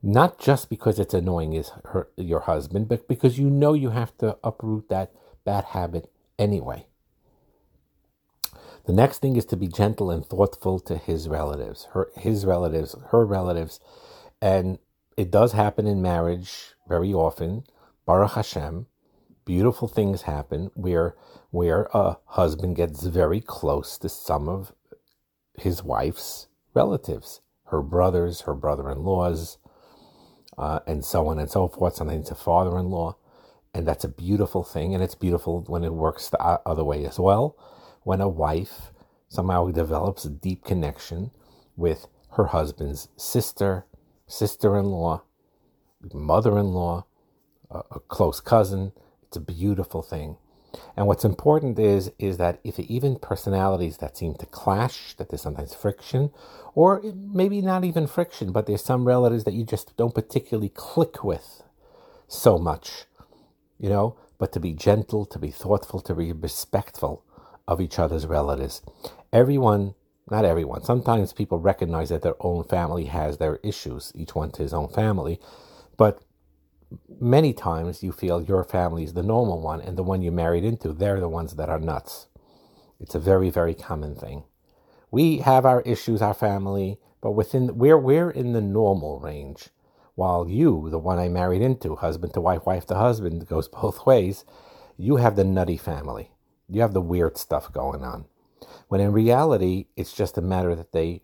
not 0.04 0.38
just 0.38 0.70
because 0.70 1.00
it's 1.00 1.16
annoying 1.16 1.54
his, 1.54 1.72
her, 1.86 2.08
your 2.16 2.42
husband, 2.42 2.88
but 2.88 3.08
because 3.08 3.40
you 3.40 3.50
know 3.50 3.74
you 3.74 3.90
have 3.90 4.16
to 4.20 4.38
uproot 4.44 4.90
that 4.90 5.12
bad 5.44 5.64
habit 5.64 6.12
anyway. 6.38 6.86
The 8.86 8.94
next 8.94 9.24
thing 9.24 9.38
is 9.38 9.46
to 9.46 9.58
be 9.58 9.68
gentle 9.68 10.12
and 10.12 10.24
thoughtful 10.24 10.80
to 10.82 10.96
his 10.96 11.28
relatives, 11.28 11.88
her, 11.94 12.12
his 12.16 12.46
relatives, 12.46 12.96
her 13.10 13.26
relatives, 13.26 13.80
and 14.40 14.78
it 15.18 15.32
does 15.32 15.54
happen 15.54 15.88
in 15.88 16.00
marriage 16.00 16.76
very 16.88 17.12
often. 17.12 17.64
Baruch 18.06 18.34
Hashem, 18.34 18.86
beautiful 19.46 19.88
things 19.88 20.24
happen 20.24 20.72
where 20.74 21.16
where 21.52 21.88
a 21.94 22.18
husband 22.26 22.76
gets 22.76 23.04
very 23.04 23.42
close 23.42 23.98
to 24.00 24.10
some 24.10 24.50
of 24.50 24.74
his 25.58 25.84
wife's 25.84 26.48
relatives, 26.74 27.42
her 27.66 27.82
brothers, 27.82 28.42
her 28.42 28.56
brother-in-laws, 28.56 29.58
uh, 30.58 30.80
and 30.88 31.06
so 31.06 31.28
on 31.28 31.40
and 31.40 31.50
so 31.50 31.68
forth. 31.68 31.96
Sometimes 31.96 32.32
a 32.32 32.36
father-in-law, 32.36 33.16
and 33.74 33.88
that's 33.88 34.04
a 34.04 34.10
beautiful 34.10 34.64
thing. 34.64 34.94
And 34.94 35.04
it's 35.04 35.16
beautiful 35.16 35.64
when 35.68 35.84
it 35.84 35.94
works 35.94 36.30
the 36.30 36.40
other 36.40 36.84
way 36.84 37.06
as 37.06 37.20
well. 37.20 37.56
When 38.04 38.22
a 38.22 38.28
wife 38.28 38.92
somehow 39.30 39.70
develops 39.70 40.26
a 40.26 40.30
deep 40.30 40.64
connection 40.64 41.32
with 41.76 42.08
her 42.32 42.46
husband's 42.46 43.10
sister, 43.16 43.86
sister-in-law, 44.28 45.24
mother-in-law, 46.14 47.06
a, 47.70 47.82
a 47.92 48.00
close 48.00 48.40
cousin, 48.40 48.92
it's 49.34 49.38
a 49.38 49.54
beautiful 49.54 50.04
thing. 50.04 50.38
And 50.96 51.08
what's 51.08 51.26
important 51.26 51.80
is 51.80 52.12
is 52.20 52.38
that 52.38 52.60
if 52.64 52.80
even 52.80 53.18
personalities 53.18 53.98
that 53.98 54.18
seem 54.18 54.36
to 54.36 54.46
clash, 54.46 55.16
that 55.16 55.30
there's 55.30 55.42
sometimes 55.42 55.74
friction, 55.74 56.32
or 56.76 57.02
maybe 57.16 57.62
not 57.62 57.84
even 57.84 58.08
friction, 58.08 58.52
but 58.52 58.68
there's 58.68 58.84
some 58.84 59.06
relatives 59.08 59.46
that 59.46 59.56
you 59.56 59.66
just 59.66 59.98
don't 59.98 60.16
particularly 60.16 60.70
click 60.70 61.24
with 61.24 61.64
so 62.28 62.60
much, 62.60 63.06
you 63.80 63.90
know, 63.90 64.18
but 64.40 64.52
to 64.54 64.60
be 64.60 64.74
gentle, 64.74 65.26
to 65.26 65.40
be 65.40 65.52
thoughtful, 65.52 66.00
to 66.02 66.16
be 66.16 66.32
respectful 66.32 67.24
of 67.68 67.82
each 67.82 68.00
other's 68.00 68.28
relatives. 68.28 68.82
Everyone, 69.34 69.96
not 70.32 70.46
everyone, 70.46 70.84
sometimes 70.84 71.34
people 71.34 71.60
recognize 71.60 72.10
that 72.10 72.22
their 72.24 72.38
own 72.42 72.66
family 72.66 73.06
has 73.06 73.40
their 73.40 73.58
issues, 73.64 74.12
each 74.16 74.36
one 74.36 74.52
to 74.52 74.64
his 74.64 74.74
own 74.76 74.90
family, 74.90 75.40
But 75.98 76.22
many 77.20 77.54
times 77.54 78.04
you 78.04 78.12
feel 78.12 78.42
your 78.42 78.64
family 78.64 79.04
is 79.04 79.14
the 79.14 79.24
normal 79.24 79.62
one 79.62 79.82
and 79.82 79.98
the 79.98 80.04
one 80.04 80.22
you 80.22 80.32
married 80.32 80.64
into, 80.64 80.94
they're 80.94 81.20
the 81.20 81.30
ones 81.30 81.56
that 81.56 81.70
are 81.70 81.80
nuts. 81.80 82.28
It's 83.00 83.16
a 83.16 83.20
very, 83.20 83.50
very 83.50 83.74
common 83.74 84.16
thing. 84.16 84.44
We 85.12 85.40
have 85.40 85.66
our 85.66 85.82
issues, 85.82 86.22
our 86.22 86.34
family, 86.34 87.00
but 87.22 87.32
within 87.32 87.78
we're 87.78 87.98
we're 87.98 88.32
in 88.32 88.54
the 88.54 88.62
normal 88.62 89.20
range. 89.20 89.70
While 90.16 90.48
you, 90.48 90.90
the 90.90 91.00
one 91.00 91.20
I 91.20 91.30
married 91.30 91.62
into, 91.62 91.96
husband 91.96 92.34
to 92.36 92.42
wife, 92.42 92.66
wife 92.66 92.86
to 92.88 92.96
husband, 92.96 93.48
goes 93.50 93.68
both 93.68 94.06
ways, 94.06 94.46
you 94.98 95.18
have 95.18 95.36
the 95.36 95.44
nutty 95.44 95.78
family. 95.78 96.32
You 96.70 96.82
have 96.82 96.94
the 96.94 97.02
weird 97.02 97.38
stuff 97.38 97.72
going 97.74 98.04
on. 98.04 98.26
When 98.88 99.02
in 99.02 99.12
reality, 99.12 99.88
it's 99.96 100.14
just 100.14 100.38
a 100.38 100.42
matter 100.42 100.76
that 100.76 100.92
they 100.92 101.24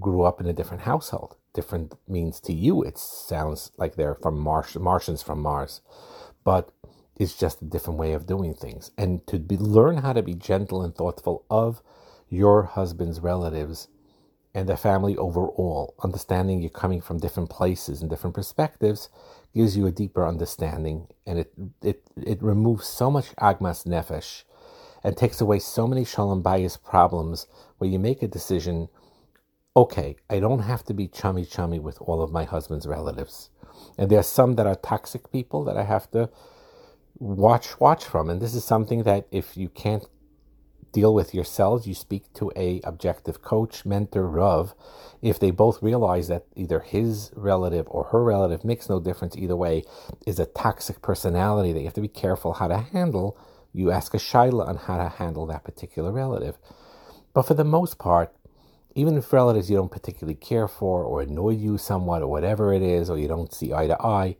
grew 0.00 0.22
up 0.22 0.40
in 0.40 0.46
a 0.46 0.52
different 0.52 0.82
household 0.82 1.36
different 1.54 1.94
means 2.08 2.40
to 2.42 2.52
you. 2.54 2.82
It 2.82 2.98
sounds 2.98 3.72
like 3.78 3.96
they're 3.96 4.16
from 4.16 4.38
Mars, 4.38 4.76
Martians 4.76 5.22
from 5.22 5.40
Mars, 5.40 5.82
but 6.44 6.72
it's 7.16 7.36
just 7.36 7.62
a 7.62 7.66
different 7.66 7.98
way 7.98 8.12
of 8.14 8.26
doing 8.26 8.54
things. 8.54 8.90
And 8.98 9.26
to 9.28 9.38
be, 9.38 9.56
learn 9.56 9.98
how 9.98 10.14
to 10.14 10.22
be 10.22 10.34
gentle 10.34 10.82
and 10.82 10.94
thoughtful 10.94 11.46
of 11.50 11.82
your 12.30 12.64
husband's 12.64 13.20
relatives 13.20 13.88
and 14.54 14.68
the 14.68 14.76
family 14.76 15.16
overall, 15.16 15.94
understanding 16.02 16.60
you're 16.60 16.70
coming 16.70 17.00
from 17.00 17.20
different 17.20 17.50
places 17.50 18.02
and 18.02 18.10
different 18.10 18.34
perspectives 18.36 19.08
gives 19.54 19.76
you 19.76 19.86
a 19.86 19.92
deeper 19.92 20.26
understanding 20.26 21.08
and 21.26 21.38
it 21.40 21.52
it, 21.82 22.02
it 22.16 22.42
removes 22.42 22.86
so 22.86 23.10
much 23.10 23.28
agmas 23.40 23.84
nefesh 23.84 24.44
and 25.04 25.16
takes 25.16 25.40
away 25.40 25.58
so 25.58 25.86
many 25.86 26.04
shalom 26.04 26.42
bayis 26.42 26.82
problems 26.82 27.46
where 27.78 27.90
you 27.90 27.98
make 27.98 28.22
a 28.22 28.28
decision 28.28 28.88
okay, 29.76 30.16
I 30.30 30.38
don't 30.38 30.60
have 30.60 30.84
to 30.84 30.94
be 30.94 31.08
chummy 31.08 31.44
chummy 31.44 31.78
with 31.78 32.00
all 32.00 32.22
of 32.22 32.32
my 32.32 32.44
husband's 32.44 32.86
relatives. 32.86 33.50
And 33.98 34.10
there 34.10 34.20
are 34.20 34.24
some 34.24 34.54
that 34.54 34.66
are 34.66 34.76
toxic 34.76 35.32
people 35.32 35.64
that 35.64 35.76
I 35.76 35.82
have 35.82 36.10
to 36.12 36.30
watch 37.18 37.80
watch 37.80 38.04
from. 38.04 38.30
And 38.30 38.40
this 38.40 38.54
is 38.54 38.64
something 38.64 39.02
that 39.02 39.26
if 39.30 39.56
you 39.56 39.68
can't 39.68 40.04
deal 40.92 41.12
with 41.12 41.34
yourselves, 41.34 41.86
you 41.86 41.94
speak 41.94 42.32
to 42.34 42.52
a 42.54 42.80
objective 42.84 43.42
coach, 43.42 43.84
mentor, 43.84 44.28
Rav. 44.28 44.74
If 45.20 45.40
they 45.40 45.50
both 45.50 45.82
realize 45.82 46.28
that 46.28 46.46
either 46.54 46.80
his 46.80 47.32
relative 47.34 47.86
or 47.88 48.04
her 48.04 48.22
relative 48.22 48.64
makes 48.64 48.88
no 48.88 49.00
difference 49.00 49.36
either 49.36 49.56
way, 49.56 49.82
is 50.24 50.38
a 50.38 50.46
toxic 50.46 51.02
personality 51.02 51.72
that 51.72 51.80
you 51.80 51.86
have 51.86 51.94
to 51.94 52.00
be 52.00 52.08
careful 52.08 52.54
how 52.54 52.68
to 52.68 52.78
handle, 52.78 53.36
you 53.72 53.90
ask 53.90 54.14
a 54.14 54.18
shaila 54.18 54.68
on 54.68 54.76
how 54.76 54.96
to 54.96 55.08
handle 55.08 55.46
that 55.46 55.64
particular 55.64 56.12
relative. 56.12 56.58
But 57.32 57.42
for 57.42 57.54
the 57.54 57.64
most 57.64 57.98
part, 57.98 58.32
even 58.94 59.16
if 59.16 59.32
relatives 59.32 59.70
you 59.70 59.76
don't 59.76 59.90
particularly 59.90 60.36
care 60.36 60.68
for 60.68 61.04
or 61.04 61.22
annoy 61.22 61.50
you 61.50 61.78
somewhat 61.78 62.22
or 62.22 62.28
whatever 62.28 62.72
it 62.72 62.82
is, 62.82 63.10
or 63.10 63.18
you 63.18 63.28
don't 63.28 63.52
see 63.52 63.72
eye 63.72 63.88
to 63.88 64.00
eye, 64.02 64.36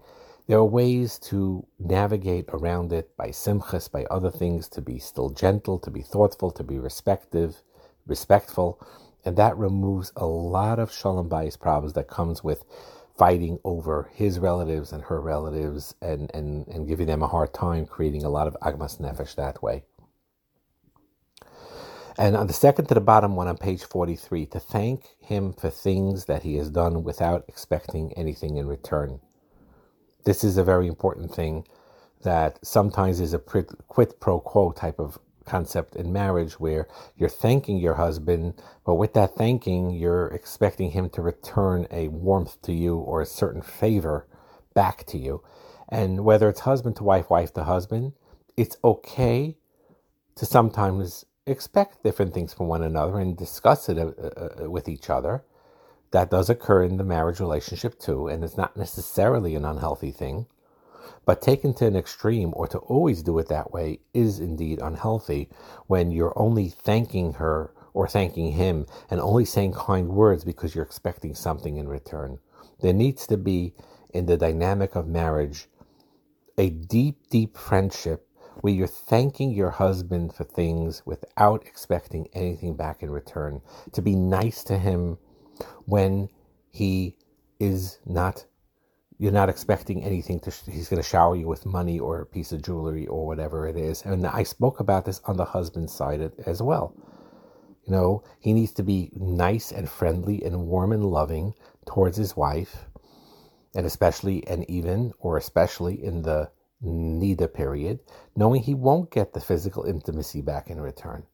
there 0.46 0.58
are 0.58 0.64
ways 0.64 1.18
to 1.18 1.66
navigate 1.78 2.46
around 2.52 2.92
it 2.92 3.16
by 3.16 3.28
simchas, 3.28 3.90
by 3.90 4.04
other 4.10 4.30
things, 4.30 4.68
to 4.68 4.80
be 4.82 4.98
still 4.98 5.30
gentle, 5.30 5.78
to 5.80 5.90
be 5.90 6.02
thoughtful, 6.02 6.50
to 6.52 6.62
be 6.62 6.78
respective, 6.78 7.62
respectful, 8.06 8.78
and 9.24 9.36
that 9.36 9.56
removes 9.56 10.12
a 10.16 10.26
lot 10.26 10.78
of 10.78 10.92
shalom 10.92 11.28
bayis 11.30 11.58
problems 11.58 11.94
that 11.94 12.08
comes 12.08 12.44
with 12.44 12.64
fighting 13.16 13.58
over 13.64 14.10
his 14.12 14.38
relatives 14.38 14.92
and 14.92 15.04
her 15.04 15.20
relatives 15.20 15.94
and, 16.02 16.30
and, 16.34 16.66
and 16.68 16.88
giving 16.88 17.06
them 17.06 17.22
a 17.22 17.28
hard 17.28 17.54
time, 17.54 17.86
creating 17.86 18.24
a 18.24 18.28
lot 18.28 18.46
of 18.46 18.56
agmas 18.62 19.00
nefesh 19.00 19.34
that 19.36 19.62
way. 19.62 19.84
And 22.18 22.36
on 22.36 22.46
the 22.46 22.52
second 22.52 22.86
to 22.86 22.94
the 22.94 23.00
bottom 23.00 23.36
one 23.36 23.48
on 23.48 23.56
page 23.58 23.84
43, 23.84 24.46
to 24.46 24.60
thank 24.60 25.06
him 25.20 25.52
for 25.52 25.70
things 25.70 26.26
that 26.26 26.44
he 26.44 26.56
has 26.56 26.70
done 26.70 27.02
without 27.04 27.44
expecting 27.48 28.12
anything 28.14 28.56
in 28.56 28.68
return. 28.68 29.20
This 30.24 30.44
is 30.44 30.56
a 30.56 30.64
very 30.64 30.86
important 30.86 31.34
thing 31.34 31.66
that 32.22 32.64
sometimes 32.64 33.20
is 33.20 33.34
a 33.34 33.38
quid 33.40 34.20
pro 34.20 34.40
quo 34.40 34.72
type 34.72 35.00
of 35.00 35.18
concept 35.44 35.96
in 35.96 36.12
marriage 36.12 36.60
where 36.60 36.88
you're 37.16 37.28
thanking 37.28 37.78
your 37.78 37.94
husband, 37.94 38.54
but 38.86 38.94
with 38.94 39.14
that 39.14 39.36
thanking, 39.36 39.90
you're 39.90 40.28
expecting 40.28 40.92
him 40.92 41.10
to 41.10 41.22
return 41.22 41.86
a 41.90 42.08
warmth 42.08 42.62
to 42.62 42.72
you 42.72 42.96
or 42.96 43.20
a 43.20 43.26
certain 43.26 43.62
favor 43.62 44.26
back 44.74 45.04
to 45.06 45.18
you. 45.18 45.42
And 45.88 46.24
whether 46.24 46.48
it's 46.48 46.60
husband 46.60 46.96
to 46.96 47.04
wife, 47.04 47.28
wife 47.28 47.52
to 47.54 47.64
husband, 47.64 48.12
it's 48.56 48.76
okay 48.84 49.58
to 50.36 50.46
sometimes 50.46 51.26
expect 51.46 52.02
different 52.02 52.32
things 52.32 52.54
from 52.54 52.68
one 52.68 52.82
another 52.82 53.18
and 53.18 53.36
discuss 53.36 53.88
it 53.88 53.98
uh, 53.98 54.12
uh, 54.18 54.64
uh, 54.64 54.70
with 54.70 54.88
each 54.88 55.10
other. 55.10 55.44
That 56.10 56.30
does 56.30 56.48
occur 56.48 56.84
in 56.84 56.96
the 56.96 57.04
marriage 57.04 57.40
relationship 57.40 57.98
too, 57.98 58.28
and 58.28 58.44
it's 58.44 58.56
not 58.56 58.76
necessarily 58.76 59.54
an 59.56 59.64
unhealthy 59.64 60.12
thing. 60.12 60.46
But 61.26 61.42
taken 61.42 61.74
to 61.74 61.86
an 61.86 61.96
extreme 61.96 62.52
or 62.54 62.66
to 62.68 62.78
always 62.78 63.22
do 63.22 63.38
it 63.38 63.48
that 63.48 63.72
way 63.72 64.00
is 64.12 64.40
indeed 64.40 64.78
unhealthy 64.80 65.48
when 65.86 66.10
you're 66.10 66.38
only 66.38 66.68
thanking 66.68 67.34
her 67.34 67.72
or 67.94 68.08
thanking 68.08 68.52
him 68.52 68.86
and 69.10 69.20
only 69.20 69.44
saying 69.44 69.72
kind 69.72 70.08
words 70.10 70.44
because 70.44 70.74
you're 70.74 70.84
expecting 70.84 71.34
something 71.34 71.76
in 71.76 71.88
return. 71.88 72.38
There 72.80 72.92
needs 72.92 73.26
to 73.28 73.36
be, 73.38 73.74
in 74.10 74.26
the 74.26 74.36
dynamic 74.36 74.94
of 74.96 75.06
marriage, 75.06 75.68
a 76.58 76.70
deep, 76.70 77.28
deep 77.30 77.56
friendship 77.56 78.28
where 78.60 78.72
you're 78.72 78.86
thanking 78.86 79.52
your 79.52 79.70
husband 79.70 80.34
for 80.34 80.44
things 80.44 81.02
without 81.04 81.66
expecting 81.66 82.28
anything 82.32 82.76
back 82.76 83.02
in 83.02 83.10
return, 83.10 83.60
to 83.92 84.02
be 84.02 84.14
nice 84.14 84.62
to 84.64 84.78
him 84.78 85.18
when 85.86 86.28
he 86.70 87.16
is 87.60 87.98
not 88.04 88.44
you're 89.16 89.32
not 89.32 89.48
expecting 89.48 90.02
anything 90.02 90.40
to 90.40 90.50
he's 90.70 90.88
going 90.88 91.00
to 91.00 91.08
shower 91.08 91.36
you 91.36 91.46
with 91.46 91.64
money 91.64 92.00
or 92.00 92.20
a 92.20 92.26
piece 92.26 92.50
of 92.50 92.62
jewelry 92.62 93.06
or 93.06 93.26
whatever 93.26 93.66
it 93.68 93.76
is. 93.76 94.02
And 94.02 94.26
i 94.26 94.42
spoke 94.42 94.80
about 94.80 95.04
this 95.04 95.20
on 95.24 95.36
the 95.36 95.44
husband 95.44 95.88
side 95.90 96.32
as 96.46 96.60
well. 96.60 96.94
You 97.84 97.92
know 97.92 98.24
he 98.40 98.52
needs 98.52 98.72
to 98.72 98.82
be 98.82 99.10
nice 99.14 99.70
and 99.70 99.88
friendly 99.88 100.42
and 100.42 100.66
warm 100.66 100.92
and 100.92 101.04
loving 101.04 101.54
towards 101.86 102.16
his 102.16 102.36
wife 102.36 102.86
and 103.74 103.86
especially 103.86 104.46
and 104.46 104.68
even 104.68 105.12
or 105.18 105.36
especially 105.36 106.02
in 106.02 106.22
the 106.22 106.50
niddah 106.84 107.52
period, 107.52 108.00
knowing 108.36 108.62
he 108.62 108.74
won't 108.74 109.10
get 109.10 109.32
the 109.32 109.40
physical 109.40 109.84
intimacy 109.84 110.40
back 110.40 110.70
in 110.70 110.80
return, 110.80 111.24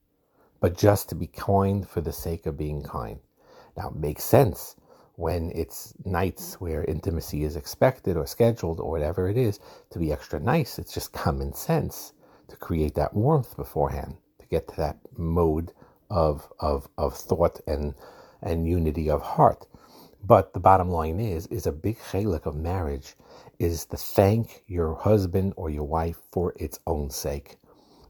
but 0.61 0.77
just 0.77 1.09
to 1.09 1.15
be 1.15 1.27
kind 1.27 1.89
for 1.89 2.01
the 2.01 2.13
sake 2.13 2.47
of 2.47 2.57
being 2.57 2.83
kind. 2.83 3.21
Now, 3.77 3.89
it 3.89 3.97
makes 3.97 4.25
sense 4.25 4.77
when 5.17 5.51
it's 5.55 5.95
nights 6.05 6.61
where 6.61 6.85
intimacy 6.85 7.45
is 7.45 7.57
expected 7.57 8.17
or 8.17 8.27
scheduled 8.27 8.81
or 8.81 8.91
whatever 8.91 9.29
it 9.29 9.37
is 9.37 9.61
to 9.91 9.99
be 9.99 10.13
extra 10.13 10.41
nice. 10.41 10.79
It's 10.79 10.95
just 10.95 11.13
common 11.13 11.53
sense 11.53 12.13
to 12.49 12.57
create 12.57 12.95
that 12.95 13.15
warmth 13.15 13.57
beforehand, 13.57 14.17
to 14.39 14.47
get 14.47 14.69
to 14.69 14.77
that 14.77 14.99
mode 15.17 15.73
of, 16.11 16.51
of, 16.59 16.89
of 16.97 17.15
thought 17.15 17.61
and, 17.67 17.95
and 18.43 18.67
unity 18.67 19.11
of 19.11 19.23
heart. 19.23 19.67
But 20.25 20.53
the 20.53 20.61
bottom 20.61 20.91
line 20.91 21.21
is, 21.21 21.47
is 21.47 21.67
a 21.67 21.73
big 21.73 21.99
chelek 21.99 22.47
of 22.47 22.57
marriage 22.57 23.15
is 23.61 23.85
to 23.85 23.97
thank 23.97 24.65
your 24.67 24.95
husband 24.95 25.53
or 25.57 25.69
your 25.69 25.85
wife 25.85 26.17
for 26.33 26.55
its 26.57 26.81
own 26.87 27.11
sake. 27.11 27.59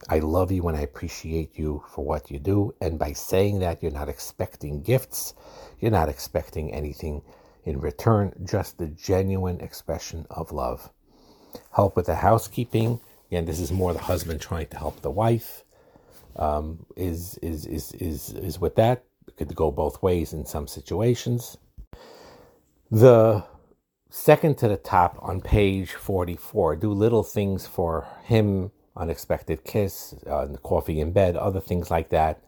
I 0.09 0.21
love 0.21 0.53
you 0.53 0.69
and 0.69 0.77
I 0.77 0.83
appreciate 0.83 1.59
you 1.59 1.83
for 1.93 2.05
what 2.05 2.31
you 2.31 2.39
do. 2.39 2.73
And 2.81 2.99
by 2.99 3.13
saying 3.13 3.59
that, 3.59 3.83
you're 3.83 3.93
not 3.93 4.09
expecting 4.09 4.81
gifts, 4.81 5.35
you're 5.81 5.91
not 5.91 6.09
expecting 6.09 6.73
anything 6.73 7.23
in 7.65 7.81
return, 7.81 8.33
just 8.45 8.79
the 8.79 8.87
genuine 8.87 9.61
expression 9.61 10.25
of 10.31 10.53
love. 10.53 10.89
Help 11.73 11.97
with 11.97 12.07
the 12.07 12.15
housekeeping. 12.15 13.01
Again, 13.29 13.45
this 13.45 13.59
is 13.59 13.73
more 13.73 13.93
the 13.93 13.99
husband 13.99 14.41
trying 14.41 14.69
to 14.69 14.79
help 14.79 15.03
the 15.03 15.11
wife. 15.11 15.65
Um, 16.37 16.87
is 16.97 17.39
is 17.43 17.67
is 17.67 17.93
is 17.93 18.31
is 18.31 18.61
with 18.61 18.77
that. 18.77 19.05
It 19.27 19.37
could 19.37 19.57
go 19.57 19.73
both 19.73 20.01
ways 20.01 20.33
in 20.33 20.47
some 20.47 20.69
situations. 20.69 21.59
The 22.91 23.45
second 24.11 24.59
to 24.59 24.69
the 24.69 24.77
top 24.77 25.17
on 25.23 25.41
page 25.41 25.93
44 25.93 26.77
do 26.77 26.93
little 26.93 27.23
things 27.23 27.67
for 27.67 28.09
him, 28.25 28.73
unexpected 28.97 29.65
kiss, 29.65 30.15
uh, 30.27 30.49
coffee 30.63 31.01
in 31.01 31.13
bed, 31.13 31.37
other 31.37 31.61
things 31.61 31.91
like 31.91 32.11
that. 32.11 32.43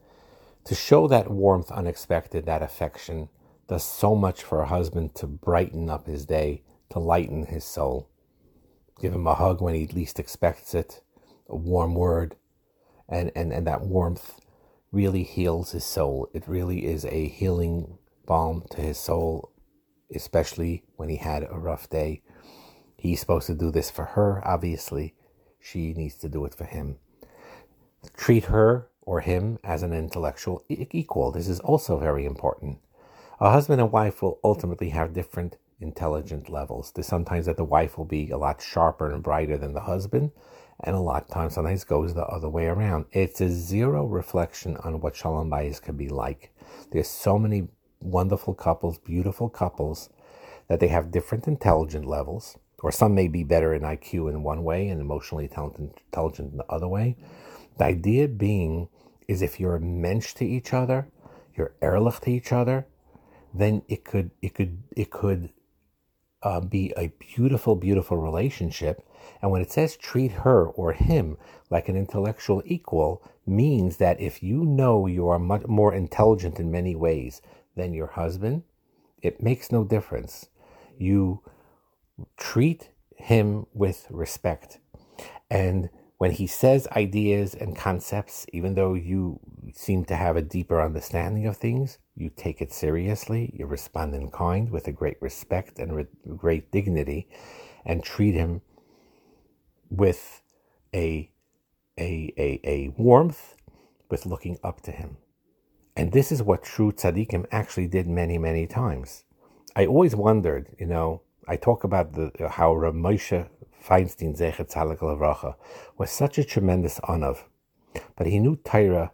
To 0.65 0.75
show 0.75 1.09
that 1.09 1.31
warmth, 1.31 1.71
unexpected, 1.71 2.47
that 2.47 2.63
affection, 2.63 3.29
does 3.69 3.85
so 3.85 4.15
much 4.15 4.43
for 4.43 4.61
a 4.61 4.67
husband 4.67 5.15
to 5.17 5.27
brighten 5.27 5.89
up 5.89 6.07
his 6.07 6.27
day, 6.27 6.63
to 6.91 6.99
lighten 6.99 7.47
his 7.47 7.65
soul. 7.65 8.09
Give 9.01 9.15
him 9.15 9.27
a 9.27 9.35
hug 9.35 9.61
when 9.61 9.75
he 9.75 9.87
least 9.87 10.19
expects 10.19 10.75
it, 10.75 11.01
a 11.49 11.57
warm 11.57 11.95
word, 11.95 12.37
and, 13.09 13.33
and, 13.35 13.53
and 13.53 13.67
that 13.67 13.83
warmth 13.83 14.41
really 14.91 15.23
heals 15.23 15.73
his 15.73 15.85
soul. 15.85 16.29
It 16.33 16.47
really 16.47 16.87
is 16.87 17.05
a 17.05 17.29
healing 17.29 17.99
balm 18.27 18.65
to 18.71 18.81
his 18.81 18.99
soul 18.99 19.52
especially 20.15 20.85
when 20.97 21.09
he 21.09 21.17
had 21.17 21.43
a 21.45 21.59
rough 21.59 21.89
day. 21.91 22.23
He's 22.97 23.21
supposed 23.21 23.47
to 23.49 23.55
do 23.55 23.71
this 23.71 23.91
for 23.91 24.05
her, 24.05 24.47
obviously. 24.47 25.15
She 25.61 25.93
needs 25.93 26.17
to 26.17 26.29
do 26.29 26.45
it 26.45 26.55
for 26.55 26.65
him. 26.65 26.99
Treat 28.17 28.45
her 28.45 28.89
or 29.03 29.21
him 29.21 29.59
as 29.65 29.83
an 29.83 29.93
intellectual 29.93 30.65
equal. 30.69 31.33
This 31.33 31.49
is 31.49 31.61
also 31.61 31.99
very 31.99 32.25
important. 32.25 32.79
A 33.41 33.51
husband 33.51 33.81
and 33.81 33.91
wife 33.91 34.23
will 34.23 34.39
ultimately 34.45 34.91
have 34.91 35.13
different 35.13 35.57
intelligent 35.81 36.49
levels. 36.49 36.93
There's 36.93 37.07
sometimes 37.07 37.47
that 37.47 37.57
the 37.57 37.65
wife 37.65 37.99
will 37.99 38.05
be 38.05 38.31
a 38.31 38.39
lot 38.39 38.63
sharper 38.63 39.11
and 39.11 39.23
brighter 39.23 39.57
than 39.57 39.75
the 39.75 39.81
husband, 39.81 40.31
and 40.85 40.95
a 40.95 41.01
lot 41.01 41.25
of 41.25 41.29
times 41.29 41.55
sometimes 41.55 41.85
goes 41.85 42.15
the 42.15 42.25
other 42.27 42.49
way 42.49 42.67
around. 42.67 43.07
It's 43.11 43.41
a 43.41 43.49
zero 43.49 44.07
reflection 44.07 44.77
on 44.79 45.01
what 45.01 45.17
Shalom 45.17 45.51
Bayis 45.51 45.83
can 45.83 45.97
be 45.97 46.09
like. 46.09 46.55
There's 46.93 47.09
so 47.09 47.39
many 47.39 47.69
wonderful 48.03 48.55
couples, 48.55 48.99
beautiful 48.99 49.49
couples, 49.49 50.11
that 50.69 50.81
they 50.81 50.89
have 50.89 51.11
different 51.11 51.47
intelligent 51.47 52.07
levels, 52.07 52.59
or 52.83 52.91
some 52.91 53.15
may 53.15 53.29
be 53.29 53.45
better 53.45 53.75
in 53.75 53.83
IQ 53.83 54.31
in 54.31 54.43
one 54.43 54.65
way 54.65 54.89
and 54.89 55.01
emotionally 55.01 55.45
intelligent 55.45 56.53
in 56.53 56.59
the 56.59 56.67
other 56.69 56.89
way. 56.89 57.17
The 57.79 57.85
idea 57.85 58.29
being 58.29 58.89
is 59.29 59.43
if 59.43 59.61
you're 59.61 59.77
a 59.77 59.81
mensch 59.81 60.35
to 60.35 60.45
each 60.45 60.73
other, 60.73 61.09
you're 61.57 61.75
ehrlich 61.81 62.21
to 62.21 62.31
each 62.31 62.53
other, 62.53 62.87
then 63.55 63.83
it 63.89 64.05
could 64.05 64.31
it 64.41 64.55
could 64.55 64.83
it 64.97 65.11
could 65.11 65.51
uh, 66.43 66.61
be 66.61 66.93
a 66.97 67.13
beautiful, 67.35 67.77
beautiful 67.77 68.17
relationship. 68.17 69.07
And 69.41 69.51
when 69.51 69.63
it 69.63 69.71
says 69.71 69.97
treat 69.97 70.33
her 70.33 70.67
or 70.67 70.93
him 70.93 71.37
like 71.71 71.89
an 71.89 71.97
intellectual 71.97 72.63
equal, 72.65 73.23
means 73.47 73.99
that 73.99 74.21
if 74.21 74.43
you 74.43 74.65
know 74.65 75.07
you 75.07 75.29
are 75.29 75.39
much 75.39 75.67
more 75.67 75.95
intelligent 75.95 76.59
in 76.59 76.71
many 76.71 76.95
ways 76.95 77.41
than 77.77 77.95
your 77.95 78.09
husband, 78.09 78.63
it 79.23 79.43
makes 79.43 79.73
no 79.73 79.85
difference. 79.85 80.47
You 80.99 81.43
treat 82.37 82.91
him 83.17 83.67
with 83.73 84.07
respect. 84.11 84.79
And 85.51 85.91
when 86.19 86.33
he 86.33 86.47
says 86.47 86.87
ideas 86.93 87.55
and 87.55 87.77
concepts, 87.77 88.47
even 88.53 88.75
though 88.75 88.95
you 88.95 89.41
seem 89.75 90.05
to 90.05 90.15
have 90.17 90.37
a 90.37 90.43
deeper 90.43 90.81
understanding 90.81 91.47
of 91.47 91.57
things, 91.57 91.99
you 92.15 92.31
take 92.31 92.61
it 92.61 92.73
seriously, 92.73 93.53
you 93.59 93.67
respond 93.67 94.15
in 94.15 94.31
kind 94.31 94.71
with 94.71 94.87
a 94.87 94.93
great 94.93 95.21
respect 95.21 95.79
and 95.79 95.95
with 95.95 96.09
great 96.37 96.71
dignity, 96.71 97.29
and 97.85 98.05
treat 98.05 98.35
him 98.35 98.61
with 99.91 100.43
a, 100.95 101.31
a, 101.99 102.33
a, 102.39 102.61
a 102.65 102.95
warmth, 102.97 103.57
with 104.09 104.27
looking 104.27 104.59
up 104.63 104.81
to 104.83 104.93
him. 104.93 105.17
And 105.97 106.13
this 106.13 106.33
is 106.33 106.43
what 106.43 106.63
true 106.63 106.93
tzaddikim 106.93 107.47
actually 107.51 107.87
did 107.87 108.07
many, 108.07 108.39
many 108.39 108.67
times. 108.67 109.25
I 109.77 109.87
always 109.87 110.15
wondered, 110.15 110.75
you 110.79 110.87
know, 110.87 111.23
I 111.47 111.57
talk 111.57 111.85
about 111.85 112.15
the, 112.15 112.31
how 112.51 112.75
Rav 112.75 112.95
Moshe 112.95 113.49
Feinstein 113.85 114.39
Zecher 114.39 114.71
Tzaddik 114.71 114.99
Livracha 114.99 115.57
was 115.99 116.11
such 116.11 116.39
a 116.39 116.45
tremendous 116.45 117.01
anav, 117.01 117.45
but 118.17 118.27
he 118.27 118.39
knew 118.39 118.57
Torah 118.57 119.13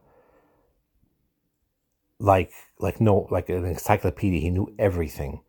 like 2.21 2.53
like 2.79 3.01
no 3.01 3.29
like 3.31 3.49
an 3.49 3.65
encyclopedia. 3.65 4.41
He 4.41 4.51
knew 4.51 4.75
everything. 4.79 5.41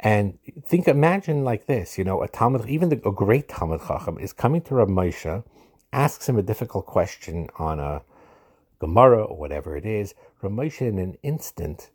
And 0.00 0.38
think, 0.66 0.88
imagine 0.88 1.44
like 1.44 1.66
this, 1.66 1.96
you 1.96 2.02
know, 2.02 2.22
a 2.22 2.28
Talmud, 2.28 2.68
even 2.68 2.88
the, 2.88 2.96
a 3.08 3.12
great 3.12 3.48
Talmud 3.48 3.82
Chacham 3.86 4.18
is 4.18 4.32
coming 4.32 4.60
to 4.62 4.74
Rav 4.74 4.88
Moshe, 4.88 5.44
asks 5.92 6.28
him 6.28 6.36
a 6.36 6.42
difficult 6.42 6.86
question 6.86 7.48
on 7.56 7.78
a 7.78 8.02
Gemara 8.82 9.22
or 9.22 9.36
whatever 9.36 9.76
it 9.76 9.86
is. 9.86 10.12
Rav 10.42 10.52
Moshe, 10.52 10.80
in 10.80 10.98
an 10.98 11.16
instant, 11.22 11.90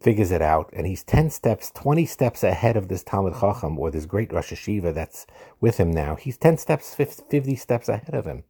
figures 0.00 0.30
it 0.30 0.40
out, 0.40 0.70
and 0.72 0.86
he's 0.86 1.04
10 1.04 1.28
steps, 1.28 1.70
20 1.72 2.06
steps 2.06 2.42
ahead 2.42 2.74
of 2.74 2.88
this 2.88 3.02
Talmud 3.02 3.34
Chacham 3.38 3.78
or 3.78 3.90
this 3.90 4.06
great 4.06 4.32
Rosh 4.32 4.50
Hayeshiva 4.50 4.94
that's 4.94 5.26
with 5.60 5.76
him 5.76 5.90
now. 5.90 6.16
He's 6.16 6.38
10 6.38 6.56
steps, 6.56 6.94
50 6.94 7.54
steps 7.56 7.90
ahead 7.90 8.14
of 8.14 8.24
him. 8.24 8.44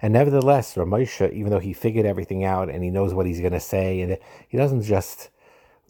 And 0.00 0.14
nevertheless, 0.14 0.78
Rav 0.78 0.88
Moshe, 0.88 1.30
even 1.30 1.50
though 1.50 1.58
he 1.58 1.74
figured 1.74 2.06
everything 2.06 2.42
out 2.42 2.70
and 2.70 2.82
he 2.82 2.88
knows 2.88 3.12
what 3.12 3.26
he's 3.26 3.40
going 3.40 3.52
to 3.52 3.60
say, 3.60 4.00
and 4.00 4.16
he 4.48 4.56
doesn't 4.56 4.82
just 4.82 5.28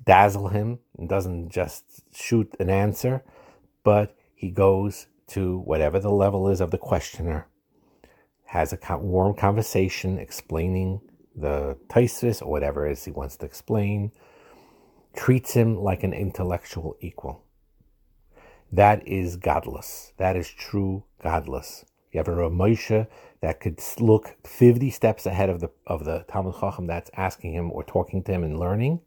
dazzle 0.04 0.48
him 0.48 0.80
and 0.98 1.08
doesn't 1.08 1.50
just 1.50 1.84
shoot 2.12 2.52
an 2.58 2.70
answer, 2.70 3.22
but 3.84 4.16
he 4.34 4.50
goes 4.50 5.06
to 5.28 5.58
whatever 5.58 6.00
the 6.00 6.10
level 6.10 6.48
is 6.48 6.60
of 6.60 6.72
the 6.72 6.78
questioner, 6.78 7.46
has 8.48 8.72
a 8.72 8.96
warm 8.96 9.34
conversation 9.34 10.18
explaining 10.18 11.02
the 11.36 11.76
Taisus 11.88 12.40
or 12.40 12.50
whatever 12.50 12.86
it 12.86 12.92
is 12.92 13.04
he 13.04 13.10
wants 13.10 13.36
to 13.36 13.46
explain, 13.46 14.10
treats 15.14 15.52
him 15.52 15.76
like 15.76 16.02
an 16.02 16.14
intellectual 16.14 16.96
equal. 17.00 17.44
That 18.72 19.06
is 19.06 19.36
gadlus. 19.36 20.12
That 20.16 20.34
is 20.34 20.48
true 20.48 21.04
gadlus. 21.22 21.84
You 22.10 22.18
have 22.18 22.28
a 22.28 22.34
Rav 22.34 22.52
Moshe 22.52 23.06
that 23.42 23.60
could 23.60 23.82
look 24.00 24.36
50 24.46 24.90
steps 24.90 25.26
ahead 25.26 25.50
of 25.50 25.60
the 25.60 25.70
of 25.86 26.06
the 26.06 26.24
Talmud 26.26 26.54
Chacham 26.58 26.86
that's 26.86 27.10
asking 27.14 27.52
him 27.52 27.70
or 27.70 27.84
talking 27.84 28.22
to 28.22 28.32
him 28.32 28.44
and 28.44 28.58
learning. 28.58 29.00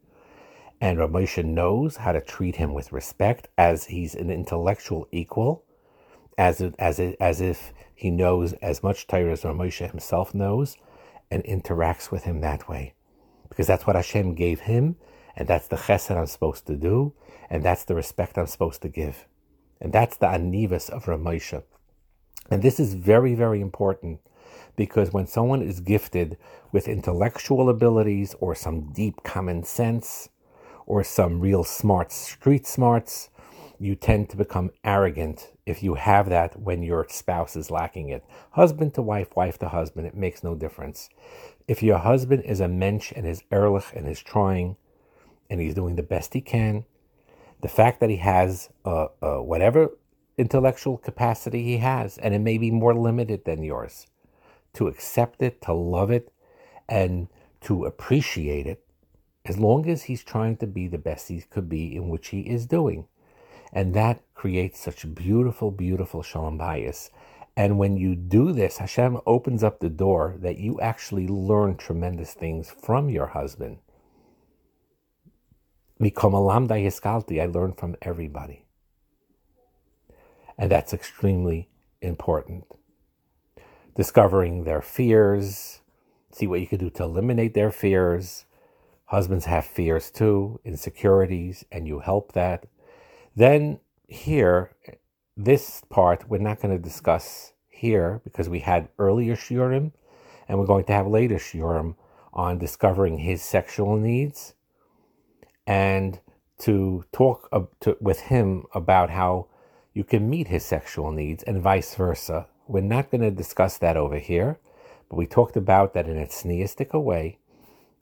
And 0.80 1.00
Rav 1.00 1.10
Moshe 1.10 1.44
knows 1.44 1.98
how 1.98 2.12
to 2.12 2.22
treat 2.22 2.58
him 2.58 2.76
with 2.76 2.92
respect 2.92 3.48
as 3.58 3.86
he's 3.86 4.14
an 4.14 4.30
intellectual 4.30 5.08
equal, 5.12 5.66
as 6.38 6.62
as 6.80 7.00
as 7.00 7.42
if 7.42 7.74
he 7.94 8.10
knows 8.10 8.54
as 8.54 8.84
much 8.84 9.08
Torah 9.08 9.32
as 9.32 9.44
Rav 9.44 9.56
Moshe 9.56 9.90
himself 9.90 10.34
knows, 10.34 10.78
and 11.30 11.44
interacts 11.44 12.12
with 12.12 12.24
him 12.24 12.42
that 12.42 12.68
way, 12.68 12.94
because 13.50 13.68
that's 13.68 13.86
what 13.88 13.96
Hashem 13.96 14.36
gave 14.36 14.62
him, 14.62 14.96
and 15.36 15.48
that's 15.48 15.68
the 15.68 15.76
chesed 15.76 16.16
I'm 16.16 16.26
supposed 16.26 16.68
to 16.68 16.76
do, 16.76 17.14
and 17.50 17.64
that's 17.64 17.84
the 17.84 17.96
respect 17.96 18.38
I'm 18.38 18.48
supposed 18.48 18.82
to 18.82 18.90
give, 18.90 19.28
and 19.80 19.94
that's 19.94 20.18
the 20.18 20.28
anivus 20.28 20.90
of 20.90 21.08
Rav 21.08 21.20
Moshe. 21.20 21.64
And 22.50 22.62
this 22.62 22.80
is 22.80 22.96
very, 22.96 23.34
very 23.34 23.62
important 23.62 24.20
because 24.76 25.14
when 25.14 25.28
someone 25.28 25.62
is 25.62 25.80
gifted 25.80 26.38
with 26.72 26.88
intellectual 26.88 27.70
abilities 27.70 28.36
or 28.40 28.56
some 28.56 28.92
deep 28.92 29.24
common 29.24 29.64
sense 29.64 30.30
or 30.86 31.04
some 31.04 31.40
real 31.40 31.64
smart 31.64 32.12
street 32.12 32.66
smarts, 32.66 33.30
you 33.82 33.96
tend 33.96 34.30
to 34.30 34.38
become 34.38 34.70
arrogant 34.84 35.52
if 35.66 35.82
you 35.82 35.96
have 35.96 36.30
that 36.30 36.60
when 36.60 36.84
your 36.84 37.08
spouse 37.10 37.56
is 37.56 37.72
lacking 37.72 38.10
it. 38.10 38.24
Husband 38.52 38.94
to 38.94 39.02
wife, 39.02 39.36
wife 39.36 39.58
to 39.58 39.70
husband, 39.70 40.06
it 40.06 40.16
makes 40.16 40.44
no 40.44 40.54
difference. 40.54 41.10
If 41.68 41.82
your 41.82 41.98
husband 41.98 42.44
is 42.44 42.60
a 42.60 42.68
mensch 42.68 43.12
and 43.12 43.26
is 43.26 43.44
ehrlich 43.52 43.92
and 43.96 44.08
is 44.08 44.22
trying 44.22 44.76
and 45.50 45.60
he's 45.60 45.74
doing 45.74 45.96
the 45.96 46.04
best 46.04 46.36
he 46.36 46.42
can, 46.42 46.86
the 47.62 47.68
fact 47.68 48.00
that 48.02 48.12
he 48.12 48.18
has 48.18 48.70
uh, 48.86 49.08
uh, 49.20 49.38
whatever 49.38 49.90
intellectual 50.38 50.98
capacity 50.98 51.64
he 51.64 51.78
has, 51.78 52.20
and 52.20 52.36
it 52.36 52.40
may 52.40 52.60
be 52.60 52.70
more 52.70 52.94
limited 52.94 53.46
than 53.46 53.64
yours. 53.64 54.06
To 54.74 54.88
accept 54.88 55.42
it, 55.42 55.60
to 55.64 55.74
love 55.74 56.12
it, 56.12 56.32
and 56.88 57.30
to 57.62 57.86
appreciate 57.86 58.68
it, 58.68 58.86
as 59.44 59.58
long 59.58 59.90
as 59.90 60.04
he's 60.04 60.24
trying 60.24 60.58
to 60.58 60.68
be 60.68 60.88
the 60.88 61.00
best 61.00 61.30
he 61.30 61.42
could 61.42 61.68
be 61.68 61.96
in 61.96 62.10
which 62.10 62.30
he 62.30 62.42
is 62.42 62.68
doing. 62.68 63.08
And 63.74 63.94
that 63.94 64.22
creates 64.34 64.80
such 64.80 65.14
beautiful, 65.14 65.72
beautiful 65.72 66.24
shalom 66.24 66.58
bayis. 66.58 67.10
And 67.56 67.78
when 67.78 67.98
you 67.98 68.16
do 68.16 68.52
this, 68.54 68.78
Hashem 68.78 69.20
opens 69.26 69.64
up 69.64 69.80
the 69.80 69.90
door 69.90 70.36
that 70.40 70.58
you 70.58 70.80
actually 70.80 71.28
learn 71.28 71.78
tremendous 71.78 72.34
things 72.34 72.72
from 72.72 73.10
your 73.10 73.28
husband. 73.28 73.78
I 77.42 77.46
learn 77.46 77.74
from 77.74 77.96
everybody. 78.02 78.66
And 80.58 80.72
that's 80.72 80.94
extremely 80.94 81.70
important. 82.02 82.66
Discovering 83.96 84.64
their 84.64 84.82
fears, 84.82 85.82
see 86.32 86.48
what 86.48 86.62
you 86.62 86.68
can 86.68 86.80
do 86.80 86.90
to 86.92 87.04
eliminate 87.04 87.54
their 87.54 87.72
fears. 87.72 88.46
Husbands 89.06 89.46
have 89.46 89.66
fears 89.66 90.10
too, 90.10 90.60
insecurities, 90.64 91.66
and 91.72 91.88
you 91.88 92.00
help 92.00 92.32
that. 92.32 92.66
Then, 93.36 93.80
here, 94.08 94.72
this 95.38 95.82
part 95.90 96.30
we're 96.30 96.38
not 96.38 96.62
going 96.62 96.76
to 96.76 96.82
discuss 96.82 97.54
here 97.70 98.22
because 98.24 98.50
we 98.50 98.60
had 98.60 98.90
earlier 99.00 99.36
shiurim, 99.36 99.94
and 100.48 100.60
we're 100.60 100.66
going 100.66 100.86
to 100.86 100.94
have 100.94 101.08
later 101.08 101.36
shiurim 101.36 101.96
on 102.34 102.58
discovering 102.58 103.20
his 103.20 103.42
sexual 103.42 103.98
needs 103.98 104.54
and 105.66 106.20
to 106.60 107.06
talk 107.12 107.50
to, 107.80 107.98
with 108.00 108.22
him 108.22 108.66
about 108.74 109.10
how 109.10 109.48
you 109.94 110.04
can 110.04 110.30
meet 110.30 110.48
his 110.48 110.66
sexual 110.66 111.12
needs 111.12 111.44
and 111.44 111.62
vice 111.62 111.96
versa. 111.96 112.48
We're 112.68 112.82
not 112.82 113.12
going 113.12 113.22
to 113.22 113.32
discuss 113.32 113.78
that 113.80 113.98
over 113.98 114.18
here, 114.18 114.60
but 115.10 115.18
we 115.18 115.26
talked 115.26 115.58
about 115.58 115.94
that 115.94 116.08
in 116.08 116.18
a 116.18 116.26
tznius'dik 116.26 117.02
way. 117.02 117.40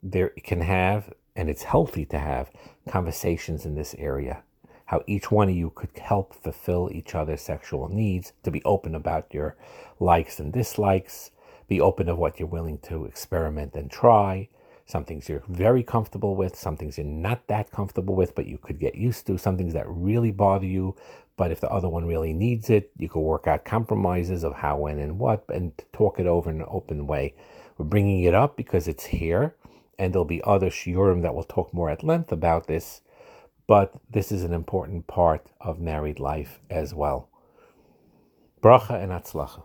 There 0.02 0.30
can 0.44 0.60
have, 0.60 1.12
and 1.34 1.48
it's 1.48 1.64
healthy 1.64 2.04
to 2.06 2.18
have, 2.18 2.50
conversations 2.88 3.64
in 3.64 3.74
this 3.74 3.94
area. 3.98 4.42
How 4.90 5.04
each 5.06 5.30
one 5.30 5.48
of 5.48 5.54
you 5.54 5.70
could 5.70 5.96
help 5.96 6.34
fulfill 6.34 6.90
each 6.92 7.14
other's 7.14 7.42
sexual 7.42 7.88
needs, 7.88 8.32
to 8.42 8.50
be 8.50 8.60
open 8.64 8.96
about 8.96 9.32
your 9.32 9.54
likes 10.00 10.40
and 10.40 10.52
dislikes, 10.52 11.30
be 11.68 11.80
open 11.80 12.08
of 12.08 12.18
what 12.18 12.40
you're 12.40 12.48
willing 12.48 12.78
to 12.78 13.04
experiment 13.04 13.76
and 13.76 13.88
try, 13.88 14.48
some 14.86 15.04
things 15.04 15.28
you're 15.28 15.44
very 15.48 15.84
comfortable 15.84 16.34
with, 16.34 16.56
some 16.56 16.76
things 16.76 16.98
you're 16.98 17.06
not 17.06 17.46
that 17.46 17.70
comfortable 17.70 18.16
with, 18.16 18.34
but 18.34 18.46
you 18.46 18.58
could 18.58 18.80
get 18.80 18.96
used 18.96 19.28
to, 19.28 19.38
some 19.38 19.56
things 19.56 19.74
that 19.74 19.86
really 19.86 20.32
bother 20.32 20.66
you. 20.66 20.96
But 21.36 21.52
if 21.52 21.60
the 21.60 21.70
other 21.70 21.88
one 21.88 22.04
really 22.04 22.32
needs 22.32 22.68
it, 22.68 22.90
you 22.98 23.08
could 23.08 23.20
work 23.20 23.46
out 23.46 23.64
compromises 23.64 24.42
of 24.42 24.54
how, 24.54 24.78
when, 24.78 24.98
and 24.98 25.20
what, 25.20 25.44
and 25.50 25.70
talk 25.92 26.18
it 26.18 26.26
over 26.26 26.50
in 26.50 26.62
an 26.62 26.66
open 26.68 27.06
way. 27.06 27.36
We're 27.78 27.84
bringing 27.84 28.24
it 28.24 28.34
up 28.34 28.56
because 28.56 28.88
it's 28.88 29.04
here, 29.04 29.54
and 30.00 30.12
there'll 30.12 30.24
be 30.24 30.42
other 30.42 30.68
shiurim 30.68 31.22
that 31.22 31.36
will 31.36 31.44
talk 31.44 31.72
more 31.72 31.90
at 31.90 32.02
length 32.02 32.32
about 32.32 32.66
this. 32.66 33.02
But 33.70 33.94
this 34.10 34.32
is 34.32 34.42
an 34.42 34.52
important 34.52 35.06
part 35.06 35.46
of 35.60 35.78
married 35.78 36.18
life 36.18 36.58
as 36.68 36.92
well. 36.92 37.28
Bracha 38.60 39.00
and 39.00 39.12
Hatzlacha. 39.12 39.62